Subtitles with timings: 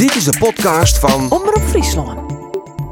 [0.00, 2.32] Dit is de podcast van Omroep Friesland.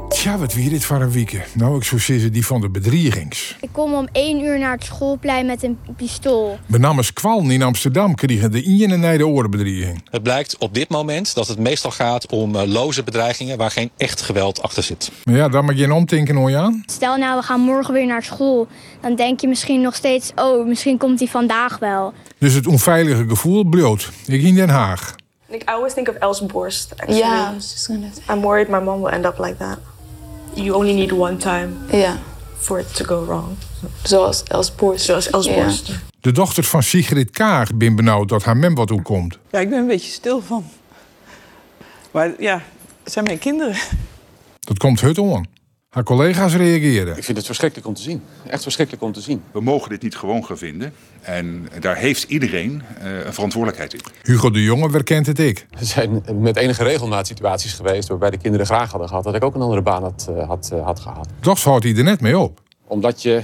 [0.08, 1.54] Tja, wat wie dit voor een weekend?
[1.54, 3.57] Nou, ik zou zeggen die van de bedriegings.
[3.61, 6.58] Ik kom om 1 uur naar het schoolplein met een pistool.
[6.67, 10.02] Benamens Kwallen in Amsterdam kregen de in en de orenbedrieging.
[10.11, 13.90] Het blijkt op dit moment dat het meestal gaat om uh, loze bedreigingen waar geen
[13.96, 15.11] echt geweld achter zit.
[15.25, 16.82] Maar ja, daar mag je een omtinken hoor aan.
[16.86, 18.66] Stel nou, we gaan morgen weer naar school.
[19.00, 22.12] Dan denk je misschien nog steeds, oh, misschien komt hij vandaag wel.
[22.38, 24.11] Dus het onveilige gevoel bloot.
[24.27, 25.14] Ik in Den Haag.
[25.51, 26.93] I always think of Els Borst.
[26.93, 27.19] Actually.
[27.19, 28.35] Yeah, I was just gonna say.
[28.35, 29.79] I'm worried my mom will end up like that.
[30.55, 32.16] You only need one time Ja,
[32.59, 33.56] for it to go wrong.
[34.02, 35.05] zoals Els Borst.
[35.05, 35.82] Zoals Els.
[36.20, 39.38] De dochter van Sigrid Kaag bin benauwd dat haar mem wat komt.
[39.50, 40.64] Ja, ik ben een beetje stil van.
[42.10, 42.62] Maar ja,
[43.02, 43.77] het zijn mijn kinderen.
[44.58, 45.46] Dat komt hut on.
[45.88, 47.16] Haar collega's reageren.
[47.16, 48.22] Ik vind het verschrikkelijk om te zien.
[48.46, 49.42] Echt verschrikkelijk om te zien.
[49.52, 50.92] We mogen dit niet gewoon gaan vinden.
[51.28, 54.00] En daar heeft iedereen eh, een verantwoordelijkheid in.
[54.23, 55.66] Hugo de Jonge werkent het ik.
[55.78, 59.45] Er zijn met enige regelmaat situaties geweest waarbij de kinderen graag hadden gehad dat ik
[59.45, 61.28] ook een andere baan had, eh, had, eh, had gehad.
[61.41, 62.61] Toch houdt hij er net mee op.
[62.86, 63.42] Omdat je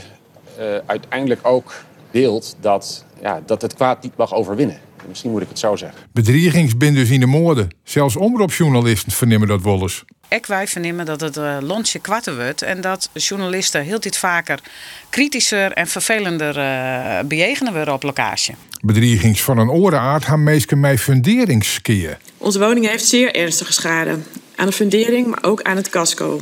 [0.59, 1.75] eh, uiteindelijk ook
[2.11, 4.79] wilt dat, ja, dat het kwaad niet mag overwinnen.
[5.09, 6.01] Misschien moet ik het zo zeggen.
[6.13, 7.69] Bedriegings bin dus in de moorden.
[7.85, 10.05] Zelfs omroepjournalisten vernemen dat wel eens.
[10.29, 14.61] Ik wij vernemen dat het uh, lontje kwatter wordt en dat journalisten heel dit vaker
[15.09, 18.55] kritischer en vervelender uh, bejegenen worden op locatie.
[18.81, 22.19] Bedriegings van een orenaard gaan meestal mij funderingskeer.
[22.39, 24.19] Onze woning heeft zeer ernstige schade.
[24.57, 26.41] Aan de fundering, maar ook aan het casco.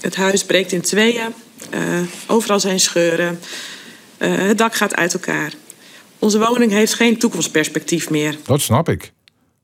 [0.00, 1.34] Het huis breekt in tweeën.
[1.74, 3.40] Uh, overal zijn scheuren.
[4.18, 5.52] Uh, het dak gaat uit elkaar.
[6.18, 8.36] Onze woning heeft geen toekomstperspectief meer.
[8.44, 9.12] Dat snap ik.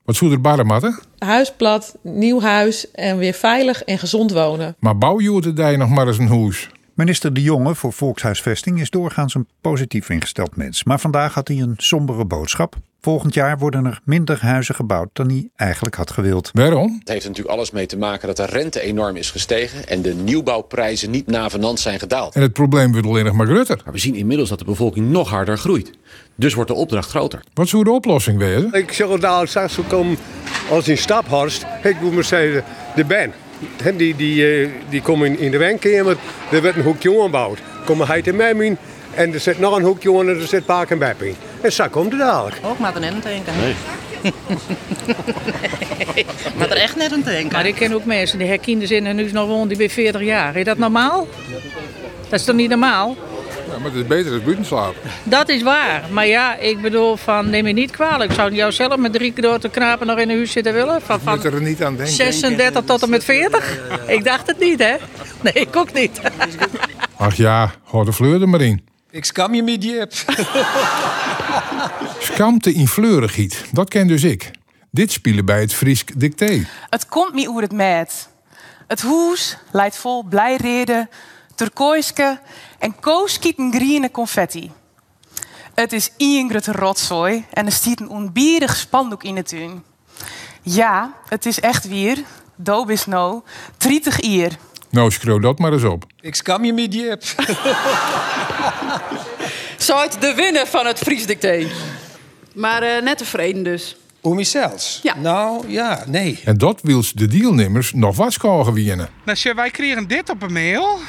[0.03, 0.99] Wat zou er barren matten?
[1.17, 4.75] Huis plat, nieuw huis en weer veilig en gezond wonen.
[4.79, 6.69] Maar bouw je nog maar eens een huis?
[6.93, 10.83] Minister De Jonge voor Volkshuisvesting is doorgaans een positief ingesteld mens.
[10.83, 12.75] Maar vandaag had hij een sombere boodschap.
[13.05, 16.49] Volgend jaar worden er minder huizen gebouwd dan hij eigenlijk had gewild.
[16.53, 16.95] Waarom?
[16.99, 20.13] Het heeft natuurlijk alles mee te maken dat de rente enorm is gestegen en de
[20.13, 22.35] nieuwbouwprijzen niet navenant zijn gedaald.
[22.35, 23.81] En het probleem wordt alleen nog maar groter.
[23.83, 25.91] Maar we zien inmiddels dat de bevolking nog harder groeit.
[26.35, 27.43] Dus wordt de opdracht groter.
[27.53, 28.73] Wat zou de oplossing wezen?
[28.73, 30.17] Ik zal daar straks komen
[30.69, 31.65] als in Staphorst.
[31.83, 32.63] Ik moet maar zeggen,
[32.95, 33.33] de Ben.
[33.97, 36.17] Die, die, die komen in, in de wenkamer,
[36.51, 37.59] er wordt een hoekje aangebouwd.
[37.85, 38.77] Komen hij te mij
[39.15, 41.35] en er zit nog een hoekje en er zit Paak en Bepp in.
[41.61, 42.55] En zo komt het dadelijk.
[42.63, 43.53] Ook maar er net aan denken.
[43.57, 43.75] Nee.
[46.57, 47.51] maar er echt net aan denken.
[47.51, 50.21] Maar ik ken ook mensen die herkinders in hun huis nog wonen die bij 40
[50.21, 50.55] jaar.
[50.55, 51.27] Is dat normaal?
[52.29, 53.15] Dat is toch niet normaal?
[53.69, 55.01] Ja, maar het is beter dan buiten slapen.
[55.23, 56.03] Dat is waar.
[56.11, 58.29] Maar ja, ik bedoel, van, neem me niet kwalijk.
[58.29, 61.01] Ik zou jou zelf met drie grote knapen nog in een huis zitten willen.
[61.01, 62.13] Van, van er niet aan denken.
[62.13, 63.79] 36 tot en met 40?
[64.07, 64.95] Ik dacht het niet, hè?
[65.41, 66.21] Nee, ik ook niet.
[67.17, 68.94] Ach ja, hoor de fleur er maar in.
[69.15, 70.13] Ik skam je met Jip.
[72.19, 74.51] Skamte in fleurigheid, dat ken dus ik.
[74.91, 76.67] Dit spelen bij het Friesk dicté.
[76.89, 78.29] Het komt me hoe het met.
[78.87, 81.09] Het hoes leidt vol blijreden,
[81.55, 82.39] turkooiske
[82.79, 84.71] en kooskieten groene confetti.
[85.73, 89.83] Het is ingrid rotzooi en er stiet een onbierig spandoek in de tuin.
[90.61, 92.23] Ja, het is echt weer,
[92.55, 93.43] doop is no,
[93.77, 94.57] 30 ier.
[94.95, 96.05] Nou, schreeuw dat maar eens op.
[96.21, 97.23] Ik skam je met Jip.
[99.77, 101.67] Zuid de winnaar van het Fries dicté.
[102.53, 103.97] Maar uh, net tevreden dus.
[104.21, 104.99] Om jezelf?
[105.03, 105.15] Ja.
[105.17, 106.39] Nou, ja, nee.
[106.45, 109.09] En dat wil de deelnemers nog wat scoren winnen.
[109.23, 110.99] Nou, wij kregen dit op een mail.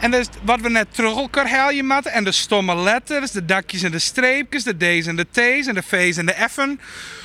[0.00, 2.06] En dus wat we net terug elkaar halen met.
[2.06, 5.74] En de stomme letters, de dakjes en de streepjes, de D's en de T's en
[5.74, 6.80] de V's en de F'en.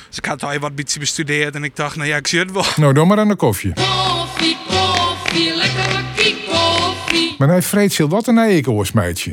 [0.08, 2.52] Dus ik had al wat beetje bestudeerd en ik dacht, nou ja, ik zie het
[2.52, 2.64] wel.
[2.76, 3.72] Nou, dan maar aan de koffie,
[7.38, 9.30] Maar hij vreet wat een eekhoornsmeidje.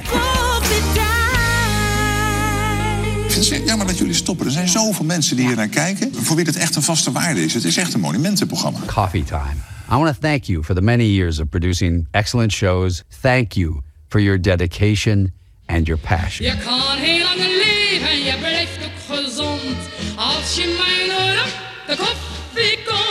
[3.26, 4.46] Ik vind het jammer dat jullie stoppen.
[4.46, 6.16] Er zijn zoveel mensen die hier naar kijken.
[6.16, 7.54] Voor wie het echt een vaste waarde is.
[7.54, 8.80] Het is echt een monumentenprogramma.
[8.86, 9.56] Coffee time.
[9.92, 13.04] I want to thank you for the many years of producing excellent shows.
[13.22, 15.34] Thank you for your dedication
[15.66, 16.46] and your passion.
[16.46, 19.78] Je kan heel lang leven, je blijft ook gezond.
[20.16, 21.52] Als je mij op
[21.88, 23.09] de koffie komt.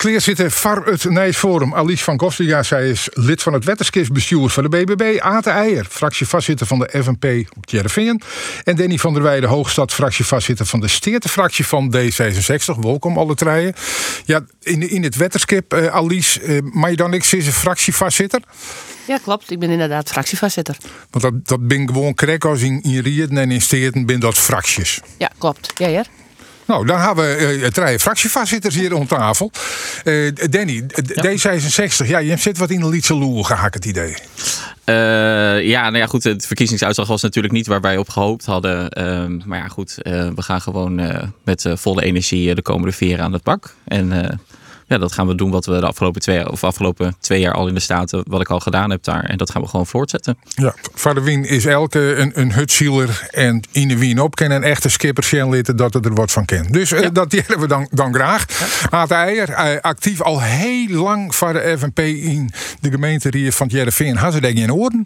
[0.00, 1.74] Ja, Kleer zitten var het Nijs Forum.
[1.74, 5.18] Alice van Kostiga, zij is lid van het wetterskistbestuur van de BBB.
[5.18, 7.24] Ate Eijer, fractievoorzitter van de FNP
[7.56, 8.22] op Tjerreveen.
[8.64, 12.78] En Danny van der Weijden, Hoogstad, fractievoorzitter van de Steertefractie van D66.
[12.80, 13.74] Welkom alle treien.
[14.24, 18.42] Ja, in, in het wetterskip, uh, Alice, uh, maar je dan niks is een fractievoorzitter?
[19.06, 19.50] Ja, klopt.
[19.50, 20.76] Ik ben inderdaad fractievoorzitter.
[21.10, 24.38] Want dat, dat ben gewoon krek als in, in Rieden en in Steerten ben dat
[24.38, 25.00] fracties.
[25.18, 25.72] Ja, klopt.
[25.76, 26.04] Ja, ja.
[26.70, 29.50] Nou, dan hebben we eh, het rijden fractievoorzitters hier om tafel.
[30.04, 34.14] Eh, Danny, d- D66, ja, je zit wat in de Lietse loer, ik het idee.
[34.84, 34.94] Eh,
[35.66, 36.24] ja, nou ja, goed.
[36.24, 38.88] Het verkiezingsuitslag was natuurlijk niet waar wij op gehoopt hadden.
[38.88, 40.02] Ehm, maar ja, goed.
[40.02, 43.42] eh, we gaan gewoon eh, met eh, volle energie eh, de komende vier aan het
[43.42, 43.74] pak.
[43.84, 44.36] En eh,
[44.90, 47.68] ja, dat gaan we doen wat we de afgelopen twee, of afgelopen twee jaar al
[47.68, 49.24] in de Staten, wat ik al gedaan heb daar.
[49.24, 50.38] En dat gaan we gewoon voortzetten.
[50.44, 54.64] Ja, Vader Wien is elke een, een hutzieler en in de Wien op kennen een
[54.64, 55.28] echte skipper
[55.76, 56.72] dat het er wat van kent.
[56.72, 58.46] Dus eh, dat delen we dan, dan graag.
[58.90, 62.50] Aad Eijer, eh, actief al heel lang voor de FNP in
[62.80, 64.16] de gemeente hier van Jereveen.
[64.16, 65.04] Had ze denk je in orde?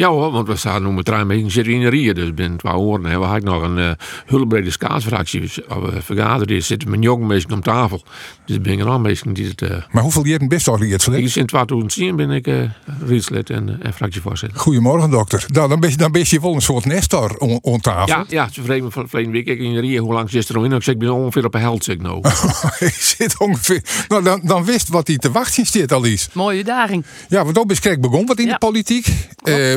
[0.00, 2.14] Ja hoor, want we staan nu met een beetje zitten in de rie.
[2.14, 3.90] Dus binnen twee oren hebben we nog een uh,
[4.26, 5.40] hulpbrede skaatsfractie.
[5.68, 8.02] Als we vergaderen is, zitten met jonge mensen om tafel.
[8.44, 9.62] Dus ik ben er al mensen die het...
[9.62, 11.18] Uh, maar hoeveel jaren best al rietslid?
[11.18, 12.70] Ik sinds 2010 ben ik uh,
[13.06, 14.58] rietslid en, en fractievoorzitter.
[14.58, 15.44] Goedemorgen dokter.
[15.48, 18.16] Nou, dan, ben je, dan ben je wel een soort nestor om tafel.
[18.16, 20.00] Ja, ja ze vreemd van verleden week in de rie.
[20.00, 20.72] Hoe lang zit er nog in?
[20.72, 22.28] Ik zeg, ik ben ongeveer op een held, zeg ik nou.
[22.78, 23.82] ik zit ongeveer...
[24.08, 26.28] Nou, dan, dan wist wat hij te wachten zit al is.
[26.32, 27.04] Mooie uitdaging.
[27.28, 28.52] Ja, want ook is begon wat in ja.
[28.52, 29.06] de politiek.
[29.44, 29.74] Uh,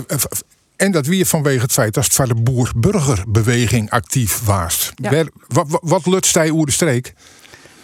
[0.75, 4.91] en dat weer vanwege het feit dat het van de boer-burgerbeweging actief was.
[4.95, 5.23] Ja.
[5.47, 7.13] Wat, wat, wat lutst hij oer de streek?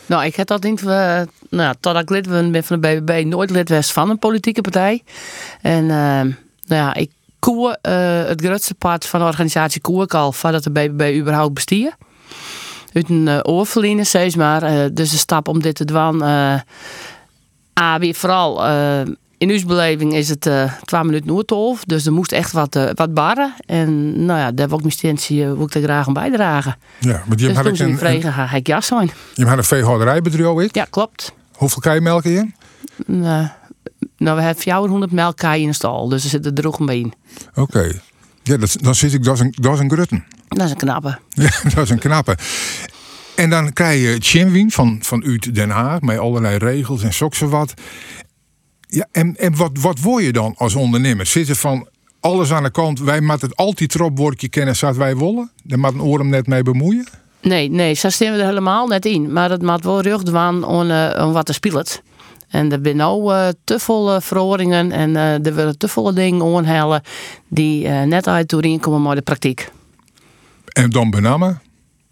[0.10, 0.82] Nou, ik heb dat niet.
[0.82, 4.62] Uh, nou, totdat ik lid ben van de BBB, nooit lid was van een politieke
[4.62, 5.04] partij.
[5.62, 6.34] En uh, nou
[6.68, 10.72] ja, ik koer uh, het grootste part van de organisatie koer ik al voordat de
[10.72, 11.94] BBB überhaupt bestier.
[12.94, 14.94] Uit een uh, steeds maar.
[14.94, 16.24] Dus de stap om dit te doen.
[17.82, 18.64] A, weer vooral
[19.40, 21.86] in uw beleving is het uh, 12 minuten Noordtolf.
[21.86, 23.54] Dus er moest echt wat, uh, wat barren.
[23.66, 26.78] En nou ja, daar wil ik mijn uh, wil ik er graag aan bijdragen.
[27.00, 29.12] Ja, maar je dus had toen ze een, vregen, ga ik jas zijn.
[29.34, 31.34] Je hebt een veehouderijbedrijf, Ja, klopt.
[31.52, 32.56] Hoeveel kan je melken in?
[34.18, 36.10] nou, we hebben 400 melkkaai in de stal.
[36.10, 37.14] Dus er zit er droeg bij in.
[37.50, 37.62] Oké.
[37.62, 38.02] Okay.
[38.44, 40.26] Ja, dat, dan zit ik, dat is een, dat is een grutten.
[40.48, 41.18] Dat is een knappe.
[41.44, 42.38] Ja, dat is een knappe.
[43.36, 47.48] En dan krijg je Chinwin van, van uit Den Haag met allerlei regels en zokse
[47.48, 47.74] wat.
[48.92, 51.26] Ja, en, en wat, wat word je dan als ondernemer?
[51.26, 51.88] Zitten van
[52.20, 55.52] alles aan de kant, wij moeten het altijd erop woordje kennen, zodat wij willen?
[55.64, 57.08] Daar moet een oor hem net mee bemoeien?
[57.42, 59.34] Nee, nee, zo stemmen we er helemaal net in.
[59.34, 61.86] Maar het moet wel rugdwaan om, uh, om wat te spelen.
[62.50, 66.42] En er zijn nou uh, te veel verhoringen en uh, er willen te veel dingen
[66.42, 67.02] onhellen
[67.48, 69.72] die net uit doorheen komen met de praktijk.
[70.68, 71.62] En dan benamen?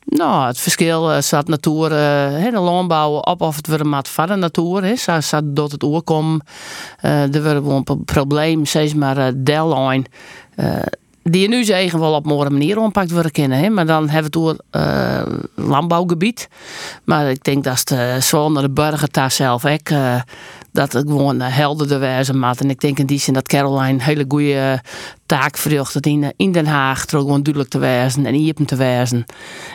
[0.10, 4.36] Nou, het verschil staat natuur, uh, de landbouw op of het weer mat van de
[4.36, 5.04] natuur is.
[5.04, 6.42] Zo staat dat het oorkom.
[7.06, 10.04] Uh, er wordt een probleem, steeds maar uh, deadline.
[11.24, 13.74] die je nu zeggen wel op een mooie manier oppakt worden kennen.
[13.74, 16.50] Maar dan hebben we het door landbouwgebied.
[17.04, 17.94] Maar ik denk dat
[18.24, 19.90] zo naar de burger daar zelf ook
[20.72, 22.60] dat het gewoon helderder wezen maat.
[22.60, 24.82] En ik denk in die zin dat Caroline een hele goede
[25.26, 27.06] taak verricht in, in Den Haag.
[27.06, 29.26] Toch gewoon duidelijk te wezen en iepen te wezen.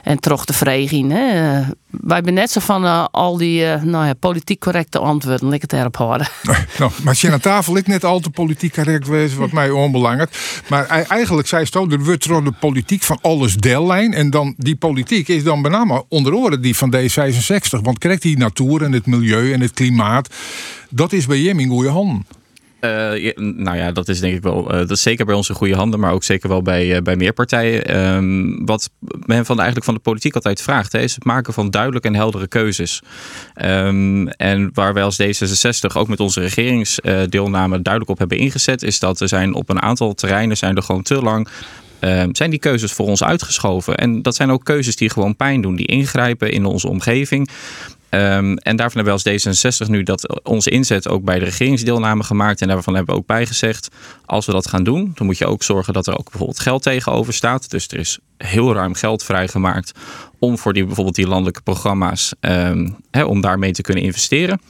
[0.03, 1.11] En toch te vregen.
[1.11, 1.61] Hè.
[1.91, 5.53] Wij zijn net zo van al die nou ja, politiek correcte antwoorden.
[5.53, 6.29] Ik het erop houden.
[6.79, 10.61] nou, maar aan tafel ik net al te politiek correct wezen, wat mij onbelangrijk.
[10.69, 14.15] Maar eigenlijk zei ze er wordt de politiek van alles deellijn.
[14.15, 17.81] En dan die politiek is dan name onder oren die van D66.
[17.83, 20.29] Want krijgt die natuur en het milieu en het klimaat.
[20.95, 22.27] Dat is bij Jem in goede handen.
[22.81, 24.73] Uh, ja, nou ja, dat is denk ik wel.
[24.73, 27.17] Uh, dat is zeker bij in goede handen, maar ook zeker wel bij, uh, bij
[27.17, 28.07] meer partijen.
[28.07, 28.91] Um, wat
[29.27, 32.15] men van eigenlijk van de politiek altijd vraagt, hè, is het maken van duidelijke en
[32.15, 33.03] heldere keuzes.
[33.65, 38.99] Um, en waar wij als D66 ook met onze regeringsdeelname duidelijk op hebben ingezet, is
[38.99, 41.49] dat er zijn op een aantal terreinen zijn er gewoon te lang
[42.05, 43.97] uh, zijn die keuzes voor ons uitgeschoven.
[43.97, 47.49] En dat zijn ook keuzes die gewoon pijn doen, die ingrijpen in onze omgeving.
[48.15, 52.23] Um, en daarvan hebben we als D66 nu dat onze inzet ook bij de regeringsdeelname
[52.23, 52.61] gemaakt.
[52.61, 53.89] En daarvan hebben we ook bijgezegd,
[54.27, 56.83] als we dat gaan doen, dan moet je ook zorgen dat er ook bijvoorbeeld geld
[56.83, 57.71] tegenover staat.
[57.71, 59.93] Dus er is heel ruim geld vrijgemaakt
[60.39, 62.35] om voor die, bijvoorbeeld die landelijke programma's,
[63.11, 64.61] hè, om daarmee te kunnen investeren.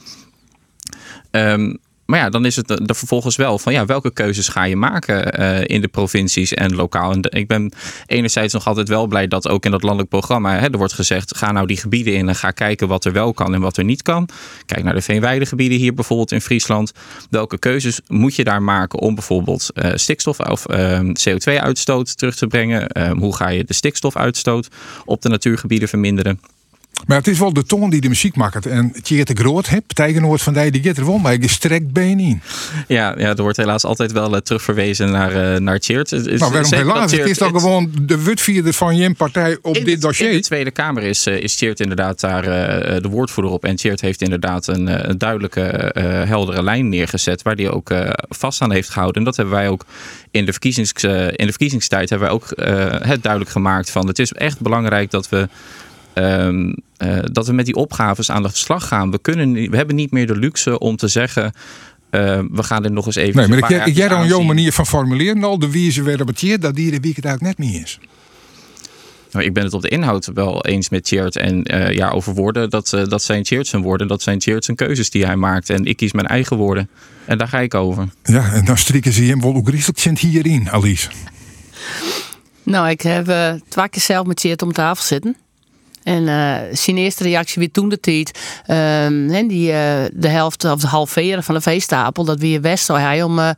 [1.31, 1.79] Um,
[2.13, 5.39] maar ja, dan is het er vervolgens wel van ja, welke keuzes ga je maken
[5.39, 7.11] uh, in de provincies en lokaal.
[7.11, 7.73] En ik ben
[8.05, 11.37] enerzijds nog altijd wel blij dat ook in dat landelijk programma hè, er wordt gezegd:
[11.37, 13.83] ga nou die gebieden in en ga kijken wat er wel kan en wat er
[13.83, 14.29] niet kan.
[14.65, 16.91] Kijk naar de veenweidegebieden hier bijvoorbeeld in Friesland.
[17.29, 22.47] Welke keuzes moet je daar maken om bijvoorbeeld uh, stikstof of uh, CO2-uitstoot terug te
[22.47, 22.81] brengen?
[23.17, 24.67] hoe ga je de stikstofuitstoot
[25.05, 26.39] op de natuurgebieden verminderen?
[27.07, 28.65] Maar het is wel de toon die de muziek maakt.
[28.65, 32.41] En Tjeerd de Groot, partijgenoot van die, die gaat er wel maar gestrekt been in.
[32.87, 36.11] Ja, ja, er wordt helaas altijd wel uh, terugverwezen naar, uh, naar Tjeerd.
[36.11, 37.11] Nou, waarom helaas?
[37.11, 40.29] Het is dan gewoon de wutvierder van je partij op in dit dossier.
[40.29, 43.65] In de Tweede Kamer is, uh, is Tjeerd inderdaad daar uh, de woordvoerder op.
[43.65, 45.91] En Tjeerd heeft inderdaad een, een duidelijke,
[46.27, 47.41] heldere lijn neergezet.
[47.41, 47.91] Waar hij ook
[48.29, 49.17] vast aan heeft gehouden.
[49.17, 49.85] En dat hebben wij ook
[50.31, 52.47] in de, verkiezings, in de verkiezingstijd hebben wij ook
[53.07, 54.07] het duidelijk gemaakt van.
[54.07, 55.47] Het is echt belangrijk dat we
[56.13, 59.11] ehm, eh, dat we met die opgaves aan de slag gaan.
[59.11, 61.53] We, kunnen, we hebben niet meer de luxe om te zeggen.
[62.09, 63.35] eh, we gaan dit nog eens even.
[63.39, 65.59] Nee, maar een ik, paar jij- ik jaartjes jij dan jouw manier van formuleren al,
[65.59, 67.99] de wie ze het hier, dat die de week het eigenlijk net niet is.
[69.31, 71.35] Nou, ik ben het op de inhoud wel eens met Cheert.
[71.35, 74.07] En eh, ja, over woorden, dat, dat zijn Cheert zijn woorden.
[74.07, 75.69] Dat zijn Cheert zijn keuzes die hij maakt.
[75.69, 76.89] En ik kies mijn eigen woorden.
[77.25, 78.07] En daar ga ik over.
[78.23, 81.09] Ja, en dan strikken ze hem wel ook rieselijk hierin, Alice.
[82.63, 85.35] Nou, ik heb eh twee keer zelf met Tjeerd om tafel zitten.
[86.03, 88.39] En eh, zijn eerste reactie weer toen de tijd.
[88.65, 92.23] ehm, die, eh, de helft of de halveren van de veestapel.
[92.23, 93.49] Dat weer West zou hij om eh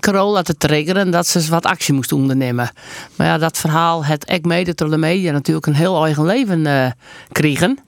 [0.00, 1.10] Corolla te triggeren.
[1.10, 2.70] Dat ze wat actie moest ondernemen.
[3.16, 6.94] Maar ja, dat verhaal het ik mede door de media natuurlijk een heel eigen leven
[7.32, 7.78] kregen.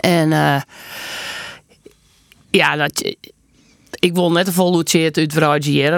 [0.00, 0.30] En
[2.50, 3.14] ja, dat,
[4.00, 5.16] ik wil net een volhoedje uit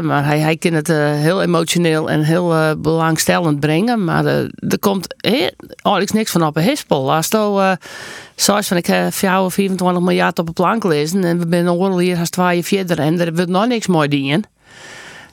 [0.04, 4.04] maar hij, hij kan het eh, heel emotioneel en heel eh, belangstellend brengen.
[4.04, 7.12] Maar eh, er komt eigenlijk niks van op een hispel.
[7.12, 11.68] Als je van ik heb jou 24 miljard op een plank lezen en we zijn
[11.68, 14.42] al hier als twee verder en er wordt nog niks mooi dingen.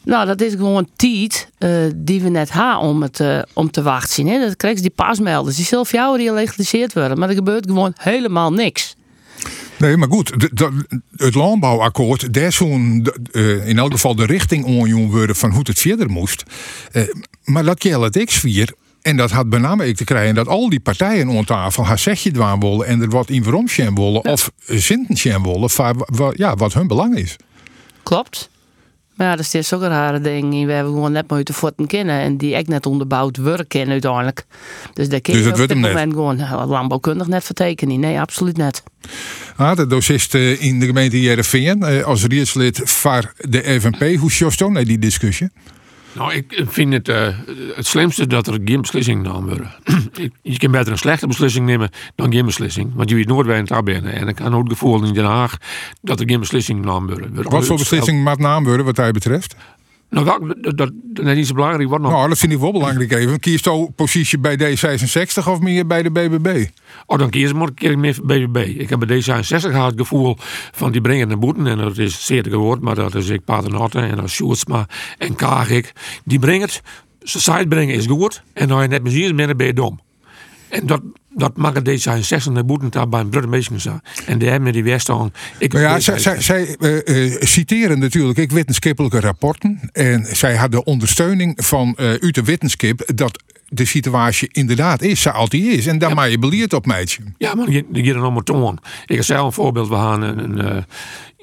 [0.03, 1.49] Nou, dat is gewoon tijd
[1.95, 3.23] die we net hebben om, het,
[3.53, 4.27] om te wachten.
[4.27, 4.39] Hè.
[4.39, 5.55] Dat krijg je die pasmelders.
[5.55, 7.19] Die voor jou gelegaliseerd worden.
[7.19, 8.95] Maar er gebeurt gewoon helemaal niks.
[9.79, 14.65] Nee, maar goed, de- de- het landbouwakkoord, daar zo'n eh, in elk geval de richting
[14.65, 16.43] onjoen worden van hoe het verder moest.
[16.91, 17.03] Eh,
[17.43, 18.63] maar dat geldt het X4.
[19.01, 21.99] En dat had met name ik te krijgen dat al die partijen aan tafel haar
[21.99, 25.69] zegje dwaan willen en er wat in waarom willen of zinten willen
[26.35, 27.35] ja, wat hun belang is.
[28.03, 28.49] Klopt.
[29.19, 30.65] Maar ja, dat is steeds ook een rare ding.
[30.65, 32.19] We hebben gewoon net maar te voeten kennen.
[32.19, 34.45] En die echt net onderbouwd worden kennen uiteindelijk.
[34.93, 35.91] Dus daar kun je Dus op dit hem net.
[35.91, 37.99] moment gewoon nou, landbouwkundig net vertekenen.
[37.99, 38.83] Nee, absoluut net.
[39.55, 44.31] Ah, de docist eh, in de gemeente Jereveen, eh, als rietslid van de FNP, hoe
[44.31, 45.49] sjost naar die discussie?
[46.13, 47.27] Nou, ik vind het eh,
[47.75, 49.71] het slimste dat er geen beslissing genomen worden.
[50.41, 52.91] Je kan beter een slechte beslissing nemen dan geen beslissing.
[52.95, 54.05] Want je weet nooit waar je het bent.
[54.05, 55.57] En ik heb ook het gevoel in Den Haag
[56.01, 57.33] dat er geen beslissing genomen wordt.
[57.33, 59.55] Wordt Wat voor beslissing maakt naam worden wat hij betreft?
[60.09, 61.89] Nou, dat, dat, dat, is niet zo belangrijk.
[61.89, 62.11] Wat nog?
[62.11, 63.39] Nou, dat vind ik wel belangrijk even.
[63.39, 66.65] Kiest jouw positie bij D66 of meer bij de BBB?
[67.05, 68.55] Oh, dan kies ik maar een keer meer BBB.
[68.77, 70.35] Ik heb bij D66 gehad het gevoel
[70.71, 71.67] van die brengen naar boeten.
[71.67, 74.87] En dat is zeer gehoord, maar dat is ik Paternotte en dat Sjoerdsma
[75.17, 75.93] en Kagik.
[76.23, 76.81] Die brengen het,
[77.23, 78.43] society brengen is goed.
[78.53, 79.99] En dan je net muziek bent, dan ben je dom.
[80.69, 84.01] En dat, dat maakt D66 naar boeten daar bij een burgemeester zijn.
[84.25, 85.33] En die hebben die weerstaan.
[85.57, 89.79] Ik Nou ja, zij, zij, zij eh, eh, citeren natuurlijk ik wetenschappelijke rapporten.
[89.91, 95.49] En zij hadden ondersteuning van eh uit de wetenschap dat de situatie inderdaad is, zoals
[95.49, 95.87] die is.
[95.87, 97.21] En daar maak je beleerd op, meidje.
[97.37, 98.79] Ja, maar die die gaan allemaal toon.
[99.05, 99.87] Ik heb zelf een voorbeeld.
[99.87, 100.85] We gaan een, een,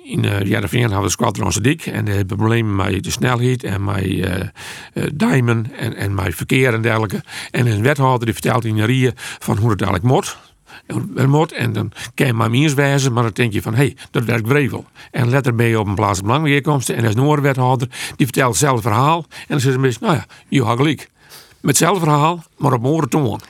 [0.06, 3.64] eh, in uh, Jereveen hadden we de Squadron dik en de problemen met de snelheid
[3.64, 7.22] en met uh, en, en met verkeer en dergelijke.
[7.50, 10.36] En een wethouder die vertelt in de rieën van hoe het eigenlijk moet.
[11.16, 13.84] En, moet, en dan kan je maar eens wijzen, maar dan denk je van hé,
[13.84, 14.84] hey, dat werkt vrevel.
[15.10, 18.26] En letter ben je op een plaats van belangweerkomst en er is een wethouder die
[18.26, 19.25] vertelt hetzelfde verhaal.
[19.28, 21.10] En dan zegt een beetje, nou ja, je had gelijk.
[21.60, 23.40] Met hetzelfde verhaal, maar op een toon.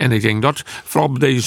[0.00, 1.42] En ik denk dat, vooral bij deze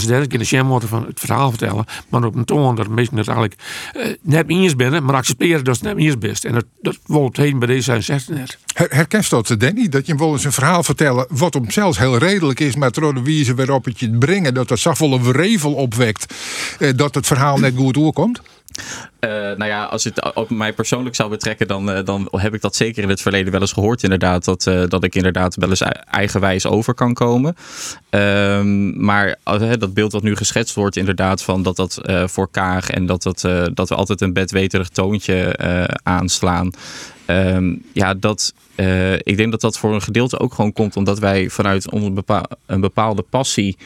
[0.00, 3.16] ze derde keer de worden van het verhaal vertellen, maar op een toon dat mensen
[3.16, 3.60] het eigenlijk
[3.96, 6.44] uh, net eens binnen, maar accepteren dat het net eens best.
[6.44, 8.58] En dat, dat heen bij deze 66 net.
[8.74, 9.88] Her, herkent dat, Danny?
[9.88, 13.14] Dat je wel eens een verhaal vertellen wat op zelfs heel redelijk is, maar door
[13.14, 16.34] de wijze waarop het je brengen, dat dat zacht wel een wrevel opwekt,
[16.78, 18.40] eh, dat het verhaal net goed doorkomt?
[19.20, 22.60] Uh, nou ja, als het op mij persoonlijk zou betrekken, dan, uh, dan heb ik
[22.60, 24.02] dat zeker in het verleden wel eens gehoord.
[24.02, 27.56] Inderdaad, dat, uh, dat ik inderdaad wel eens eigenwijs over kan komen.
[28.10, 29.36] Um, maar
[29.78, 33.40] dat beeld wat nu geschetst wordt, inderdaad, van dat dat voor Kaag en dat, dat,
[33.74, 35.58] dat we altijd een bedweterig toontje
[36.02, 36.70] aanslaan.
[37.26, 38.54] Um, ja, dat,
[39.18, 41.92] ik denk dat dat voor een gedeelte ook gewoon komt omdat wij vanuit
[42.66, 43.76] een bepaalde passie.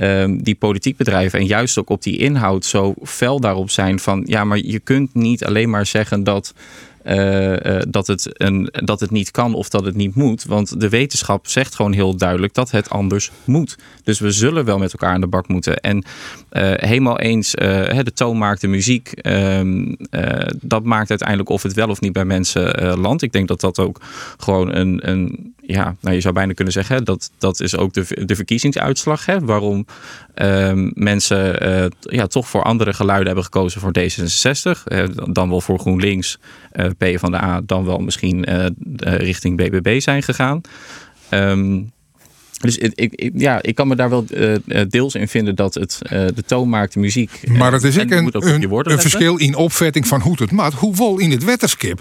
[0.00, 4.22] Um, die politiek bedrijven en juist ook op die inhoud zo fel daarop zijn van
[4.26, 6.54] ja, maar je kunt niet alleen maar zeggen dat,
[7.04, 10.44] uh, uh, dat, het een, dat het niet kan of dat het niet moet.
[10.44, 13.78] Want de wetenschap zegt gewoon heel duidelijk dat het anders moet.
[14.04, 15.80] Dus we zullen wel met elkaar aan de bak moeten.
[15.80, 16.02] En uh,
[16.74, 19.12] helemaal eens, de toon maakt de muziek.
[19.12, 19.94] Ehm,
[20.60, 23.22] dat maakt uiteindelijk of het wel of niet bij mensen landt.
[23.22, 24.00] Ik denk dat dat ook
[24.36, 28.24] gewoon een, een ja, nou, je zou bijna kunnen zeggen, dat, dat is ook de,
[28.24, 29.26] de verkiezingsuitslag.
[29.26, 29.86] Hè, waarom
[30.34, 34.82] um, mensen uh, ja, toch voor andere geluiden hebben gekozen voor D66.
[34.92, 36.38] Uh, dan wel voor GroenLinks,
[36.72, 38.44] uh, P van de A, dan wel misschien
[39.02, 40.60] richting BBB zijn gegaan.
[41.30, 41.92] Um,
[42.58, 45.74] Dus ik, ik, ja, ik kan me daar wel eh, eh, deels in vinden dat
[45.74, 47.40] het eh, de toon maakt, de muziek.
[47.48, 48.32] Maar het is ook een,
[49.00, 50.74] verschil in opvatting van hoe het maakt.
[50.74, 52.00] Hoewel in het wetterskip,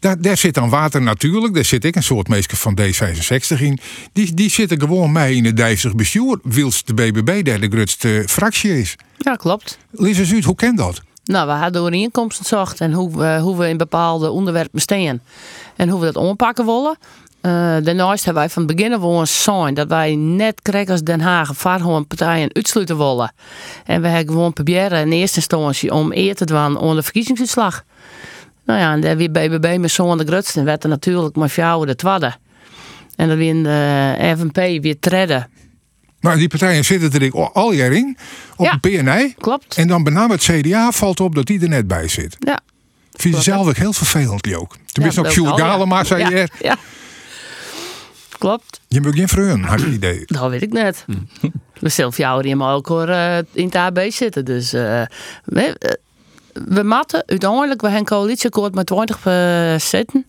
[0.00, 1.54] daar, daar zit dan water natuurlijk.
[1.54, 3.78] Daar zit ik een soort meester van D66 in.
[4.12, 6.38] Die, die zitten gewoon mee in het dijzig bestuur.
[6.42, 8.96] Wils de BBB daar de grootste fractie is.
[9.18, 9.78] Ja, klopt.
[9.90, 11.02] Lies eens uit, hoe kent dat?
[11.24, 15.20] Nou, we hadden overeenkomsten zocht en hoe, we- hoe we in bepaalde onderwerpen staan.
[15.76, 16.96] En hoe we dat aanpakken willen.
[17.42, 21.20] Eh daarnaast hebben wij van het begin af aan zijn dat wij net krijgen Den
[21.20, 23.32] Haag gewoon partijen uitsluiten willen.
[23.84, 27.84] En we hebben gewoon proberen in eerste instantie om eer te doen aan de verkiezingsuitslag.
[28.64, 31.52] Nou ja, en daar weer BBB met zo'n de grootste en werd er natuurlijk maar
[31.56, 32.34] jou de tweede.
[33.16, 35.48] En dan weer de FNP weer treden.
[36.20, 38.16] Maar die partijen zitten er ik al jaar in.
[38.56, 39.34] Op Ja, een PNI.
[39.38, 39.76] Klopt.
[39.76, 42.36] En dan benam het CDA valt op dat die er net bij zit.
[42.38, 42.60] Ja.
[43.12, 44.76] Vind je zelf ook heel vervelend, die ook.
[44.92, 45.60] Tenminste, Ja, ook Sjoerd.
[45.60, 46.48] Galema zei je.
[46.60, 46.76] Ja.
[48.42, 48.80] Klopt.
[48.88, 50.22] Je moet geen vreun, had je het idee.
[50.40, 51.04] Dat weet ik net.
[51.80, 54.44] We die maar ook hoor, eh, in het AB zitten.
[54.44, 55.02] Dus eh,
[55.44, 55.90] we, eh,
[56.52, 60.26] we matten uiteindelijk, we hebben een coalitieakkoord met 20 eh, zitten.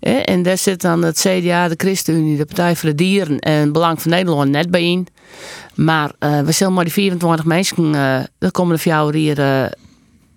[0.00, 3.72] Eh, en daar zit dan het CDA, de ChristenUnie, de Partij voor de Dieren en
[3.72, 5.06] Belang van Nederland net bij in.
[5.74, 9.70] Maar eh, we zullen maar die 24 mensen eh de komende vier jaar hier eh,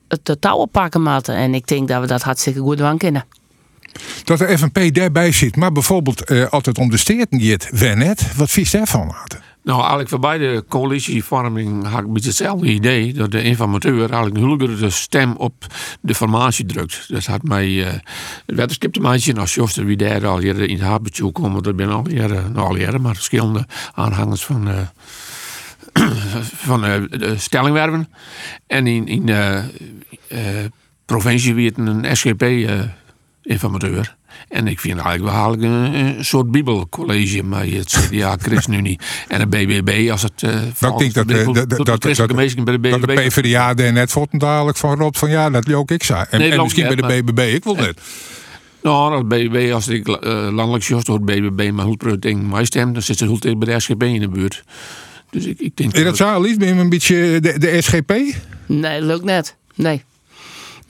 [0.08, 1.36] het touw oppakken matten.
[1.36, 3.26] En ik denk dat we dat hartstikke goed doen kunnen.
[4.24, 8.36] Dat de FNP daarbij zit, maar bijvoorbeeld eh, altijd om de steerten gaat, wen net.
[8.36, 9.42] Wat vies daarvan, Maarten?
[9.64, 13.14] Nou, eigenlijk voor beide coalitievorming had ik een beetje hetzelfde idee.
[13.14, 15.66] Dat de informateur eigenlijk hele grote stem op
[16.02, 17.06] de formatie drukt.
[17.08, 17.94] Dat had mij, eh
[18.46, 21.64] het skipte meisje als Joster wie daar al hier in het haarbestuur komen.
[21.64, 24.88] Dat ben al jaren, nou al jaren, maar verschillende aanhangers van, eh,
[26.68, 28.10] van de stellingwerven.
[28.68, 29.64] En in, in de
[31.06, 32.06] provincie weer een
[33.44, 34.16] SGP-informateur.
[34.50, 39.48] En ik vind eigenlijk wel een, een soort bibelcollege met het CDA, ChristenUnie en de
[39.48, 40.44] BBB als het.
[40.44, 43.16] eh Nou, ik denk dat, eh, de dat, de dat de BBB.
[43.16, 46.26] PvdA daar net vond dadelijk van Rob van ja, dat ook ik zei.
[46.30, 48.02] En, Nee, en dat misschien bij de BBB, ik wil net.
[48.82, 52.94] Nou, dat BBB, als ik eh, landelijk door het BBB maar goed tegen mij stemt,
[52.94, 54.64] dan zit ze heel tegen bij de SGP in de buurt.
[55.30, 56.58] Dus ik, ik denk Is dat zo, Lies?
[56.58, 58.12] Ben je een beetje de, de SGP?
[58.66, 59.56] Nee, dat lukt net.
[59.76, 60.04] Nee.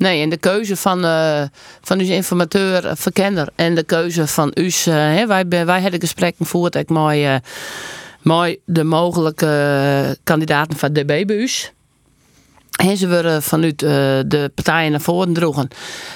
[0.03, 1.41] Nee, en de keuze van, eh
[1.81, 5.99] van uw informateur, eh, verkenner en de keuze van u, hè, wij, ben- wij hebben
[5.99, 7.35] gesprekken gevoerd ik eh,
[8.21, 11.49] met de mogelijke eh, kandidaten van DB u.
[12.79, 13.89] En ze worden vanuit eh,
[14.25, 15.67] de partijen naar voren droegen.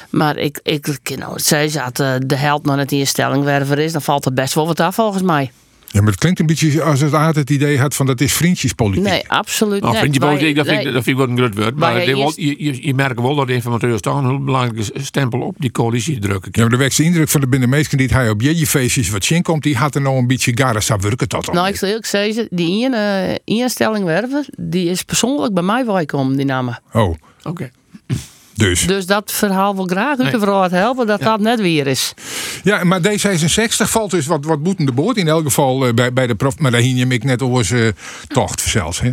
[0.09, 3.79] Maar ik, ik nou, zij zat eh, de held nog net in je stelling werver
[3.79, 5.51] is, dan valt er best wel wat af volgens mij.
[5.91, 9.04] Ja, maar het klinkt een beetje als het het idee had van dat is vriendjespolitiek.
[9.04, 10.19] Nee, absoluut Nou, niet.
[10.19, 10.93] dat, vind ik, nee.
[10.93, 11.76] dat vind ik wel een groot woord.
[11.76, 15.56] Maar je, je, je merkt wel dat de informateurs toch een heel belangrijke stempel op
[15.58, 16.52] die coalitie drukken.
[16.54, 19.41] Ja, maar de wekste indruk van de binnenmeesten die hij op je feestjes wat zien
[19.41, 21.56] komt, die had er nou een beetje gara zou werken tot dan.
[21.56, 26.36] Nou, ik zal eerlijk zeggen, die ene instelling werven, die is persoonlijk bij mij welkom,
[26.36, 26.82] die namen.
[26.93, 27.71] Oh, Oké.
[28.57, 28.87] Dus.
[28.87, 30.31] Dus dat verhaal wil graag uit Nee.
[30.31, 32.13] de verhaal helpen dat dat net weer is.
[32.63, 35.17] Ja, maar D66 valt dus wat, wat boetende boord.
[35.17, 36.59] In elk geval eh, bij, bij de prof.
[36.59, 37.95] Maar daar hing je ik net over zijn
[38.27, 39.01] tocht zelfs.
[39.01, 39.11] Hè?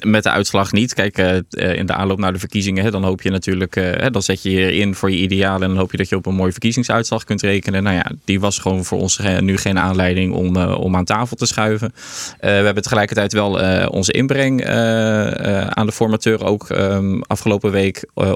[0.00, 0.94] Met de uitslag niet.
[0.94, 1.42] Kijk, eh, eh,
[1.76, 4.42] in de aanloop naar de verkiezingen, hè, dan hoop je natuurlijk, eh, hè, dan zet
[4.42, 6.50] je je in voor je idealen en dan hoop je dat je op een mooie
[6.52, 7.82] verkiezingsuitslag kunt rekenen.
[7.82, 11.36] Nou ja, die was gewoon voor ons nu geen aanleiding om, eh, om aan tafel
[11.36, 11.92] te schuiven.
[12.38, 17.20] Eh, we hebben tegelijkertijd wel eh, onze inbreng eh, eh, aan de formateur ook ehm,
[17.20, 18.32] afgelopen week eh,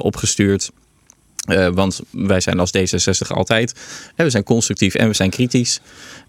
[1.45, 3.75] Eh, want wij zijn als D66 altijd.
[4.17, 5.81] We zijn constructief en we zijn kritisch.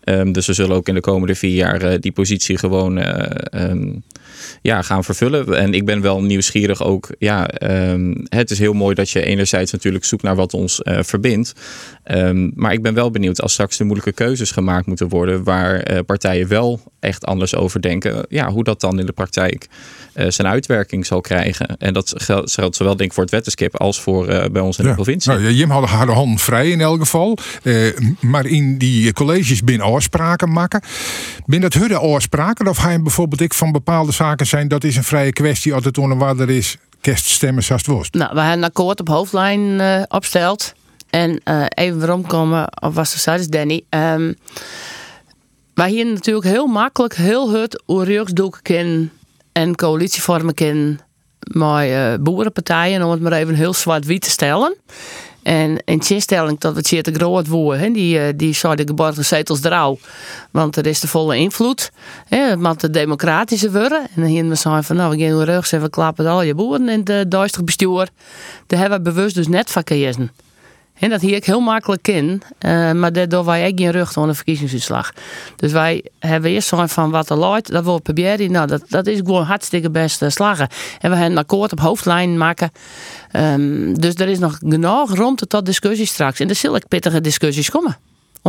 [0.04, 3.70] Ehm, dus we zullen ook in de komende vier jaar eh, die positie gewoon eh,
[3.70, 3.92] ehm,
[4.62, 5.58] ja, gaan vervullen.
[5.58, 7.10] En ik ben wel nieuwsgierig ook.
[7.20, 11.54] Ja, ehm, het is heel mooi dat je enerzijds natuurlijk zoekt naar wat ons verbindt.
[12.54, 15.44] Maar ik ben wel benieuwd als straks de moeilijke keuzes gemaakt moeten worden.
[15.44, 18.26] Waar partijen wel echt anders over denken.
[18.30, 19.68] Ja, hoe dat dan in de praktijk
[20.28, 21.78] zijn uitwerking zal krijgen.
[21.78, 24.78] En dat geldt, geldt zowel denk ik voor het wettenskip als voor eh, bij ons
[24.78, 25.32] in de provincie.
[25.32, 27.38] Nou, ja, Jim had haar de handen vrij in elk geval.
[27.64, 30.82] Eh, maar in die colleges binnen afspraken maken.
[31.46, 32.68] Ben dat hun afspraken?
[32.68, 35.98] Of hij bijvoorbeeld ik van bepaalde zaken zijn dat is een vrije kwestie als het
[35.98, 38.10] onder waar er is kerststemmen zoals het was.
[38.10, 40.74] Nou, we hebben een akkoord op hoofdlijn eh opgesteld.
[41.10, 43.84] En eh, even waarom komen, of was er zo, dus Danny.
[43.90, 44.34] Ehm,
[45.74, 49.12] wij hier natuurlijk heel makkelijk, heel hut, oorjugsdoeken kennen
[49.58, 51.00] en coalitievormen kennen
[51.40, 54.76] met eh, boerenpartijen, om het maar even heel zwart-wit te stellen.
[55.44, 59.26] En in tegenstelling tot Tjeerd de Groot woer, hè, die, eh, die zou de geborgen
[59.26, 59.98] zetels drouw.
[60.52, 61.92] Want er is de volle invloed.
[62.28, 64.02] Hè, het moet de democratische worden.
[64.02, 66.56] En dan hier we zijn van, nou, we gaan rug en we klappen al je
[66.56, 68.10] boeren in het duister bestuur.
[68.68, 69.84] Daar hebben we bewust dus net van.
[71.00, 72.42] En dat hier ik heel makkelijk in.
[72.60, 75.12] eh, maar daardoor wij ook geen rug van een verkiezingsuitslag.
[75.56, 77.72] Dus wij hebben eerst zo van wat er loopt.
[77.72, 78.52] Dat wil proberen.
[78.52, 80.68] Nou, dat, dat is gewoon hartstikke best eh, slagen.
[81.00, 82.72] En we hebben een akkoord op hoofdlijn maken.
[83.32, 86.40] Ehm, dus er is nog genoeg ruimte tot discussie straks.
[86.40, 87.98] En er zullen pittige discussies komen.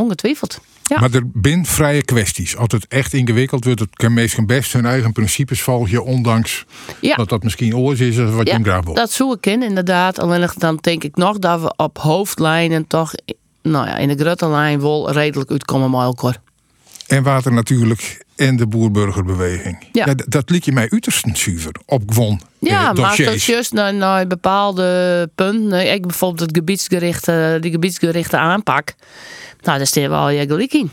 [0.03, 0.61] Ongetwijfeld.
[0.83, 1.01] Ja.
[1.01, 2.57] Maar er zijn vrije kwesties.
[2.57, 6.65] Als het echt ingewikkeld wordt, het kan meestal best hun eigen principes volgen, ondanks
[7.01, 7.15] Ja.
[7.17, 8.95] dat dat misschien oors is wat je hem graag wil.
[8.95, 10.19] dat zoek ik in, inderdaad.
[10.19, 13.13] Alleen dan denk ik nog dat we op hoofdlijnen toch,
[13.63, 16.41] nou ja, in de grote lijn wel redelijk uitkomen met elkaar.
[17.07, 19.88] En water natuurlijk en de boerburgerbeweging.
[19.92, 20.14] Ja.
[20.27, 23.31] dat liet je mij uiterst zuiver op gewoon Ja, eh, maar dossiers.
[23.31, 25.92] dat juist naar, naar bepaalde punten.
[25.92, 28.94] Ik bijvoorbeeld het gebiedsgerichte, die gebiedsgerichte aanpak.
[29.62, 30.90] Nou, daar staan we al je gelijk in.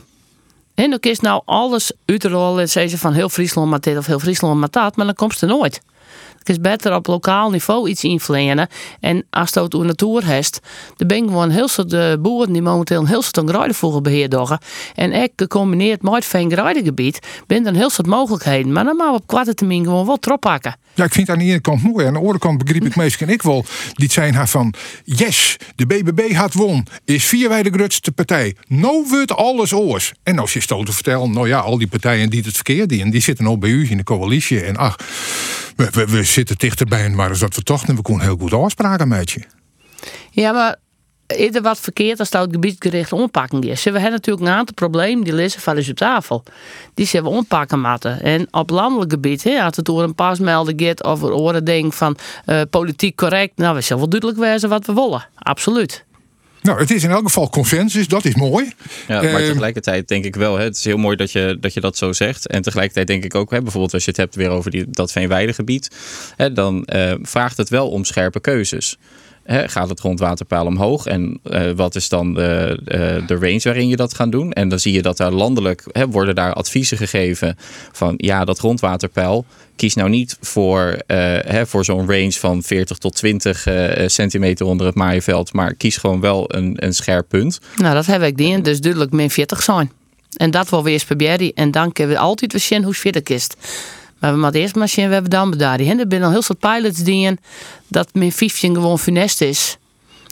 [0.76, 4.20] En dan kiest nou alles uitrollen en zeggen van heel Friesland maar dit of heel
[4.20, 5.82] Friesland maar dat, maar dan komt ze nooit.
[6.44, 8.68] Het is beter op lokaal niveau iets invliegen.
[9.00, 10.60] En als je het over natuur hebt,
[10.96, 14.30] dan ben ik gewoon heel eh, boeren die momenteel een heel soort grijdevoer beheer
[14.96, 18.72] En ik gecombineerd met het veengrijdegebied, ben er een heel soort mogelijkheden.
[18.72, 20.76] Maar dan maar op korte termijn gewoon wel trop pakken.
[20.96, 22.06] Ja, ik vind het aan de ene kant mooi.
[22.06, 23.66] Aan de andere kant begreep ik meestal ik wel.
[23.94, 26.88] Die zijn haar van, yes, de BBB had won.
[27.06, 28.56] Is vier wij de grootste partij.
[28.68, 30.14] Nou wordt alles oors.
[30.24, 33.10] En als je stoot te vertellen, nou ja, al die partijen die het verkeerd doen,
[33.10, 34.62] die zitten ook bij u in de coalitie.
[34.62, 34.96] En ach,
[35.76, 38.38] we, we, we zitten dichterbij en maar eens dat we toch, en we kunnen heel
[38.38, 39.42] goed afspraken met je.
[40.32, 40.76] Ja, maar
[41.28, 43.84] is er wat verkeerd als dat gebiedsgericht onpakking is?
[43.84, 46.44] We hebben natuurlijk een aantal problemen die liggen van op tafel.
[46.94, 48.22] Die zullen we onpakken moeten.
[48.22, 52.18] En op landelijk gebied, hè, als het door een pasmelden gaat of oren denk van
[52.46, 55.28] eh, politiek correct, nou, we zullen wel duidelijk wezen wat we willen.
[55.36, 56.06] Absoluut.
[56.64, 58.72] Nou, het is in elk geval consensus, dat is mooi.
[59.08, 61.74] Ja, maar Ehm, tegelijkertijd denk ik wel, hè, het is heel mooi dat je, dat
[61.74, 62.48] je dat zo zegt.
[62.48, 65.12] En tegelijkertijd denk ik ook, hè, bijvoorbeeld als je het hebt weer over die, dat
[65.12, 65.90] veenweidegebied,
[66.36, 68.98] hè, dan eh, vraagt het wel om scherpe keuzes.
[69.46, 73.96] Gaat het grondwaterpeil omhoog en eh, wat is dan de, eh, de range waarin je
[73.96, 74.52] dat gaat doen?
[74.52, 77.58] En dan zie je dat daar landelijk hè, worden daar adviezen gegeven
[77.92, 83.16] van ja, dat grondwaterpeil kies nou niet voor, eh, voor zo'n range van 40 tot
[83.16, 87.60] 20 eh, centimeter onder het maaiveld, maar kies gewoon wel een, een scherp punt.
[87.76, 89.92] Nou, dat heb ik die, dus duidelijk min 40 zijn.
[90.38, 91.52] En dat wel weer spaghetti.
[91.56, 93.56] En dan kunnen we altijd weer zien hoe verder kist.
[94.32, 95.80] We eerst maar zien, we hebben dan bedaard.
[95.80, 97.38] Er zijn al heel veel pilots die
[97.88, 99.78] dat min 15 gewoon funest is.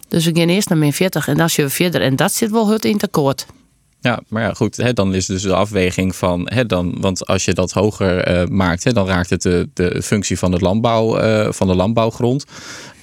[0.08, 2.02] Dus we gaan eerst naar min 40 en dan we verder.
[2.02, 3.46] En dat zit wel goed in het akkoord.
[4.02, 7.46] Ja, maar ja, goed, hè, dan is dus de afweging van, hè, dan, want als
[7.46, 11.18] je dat hoger eh, maakt, hè, dan raakt het de, de functie van, het landbouw,
[11.18, 12.46] eh, van de landbouwgrond.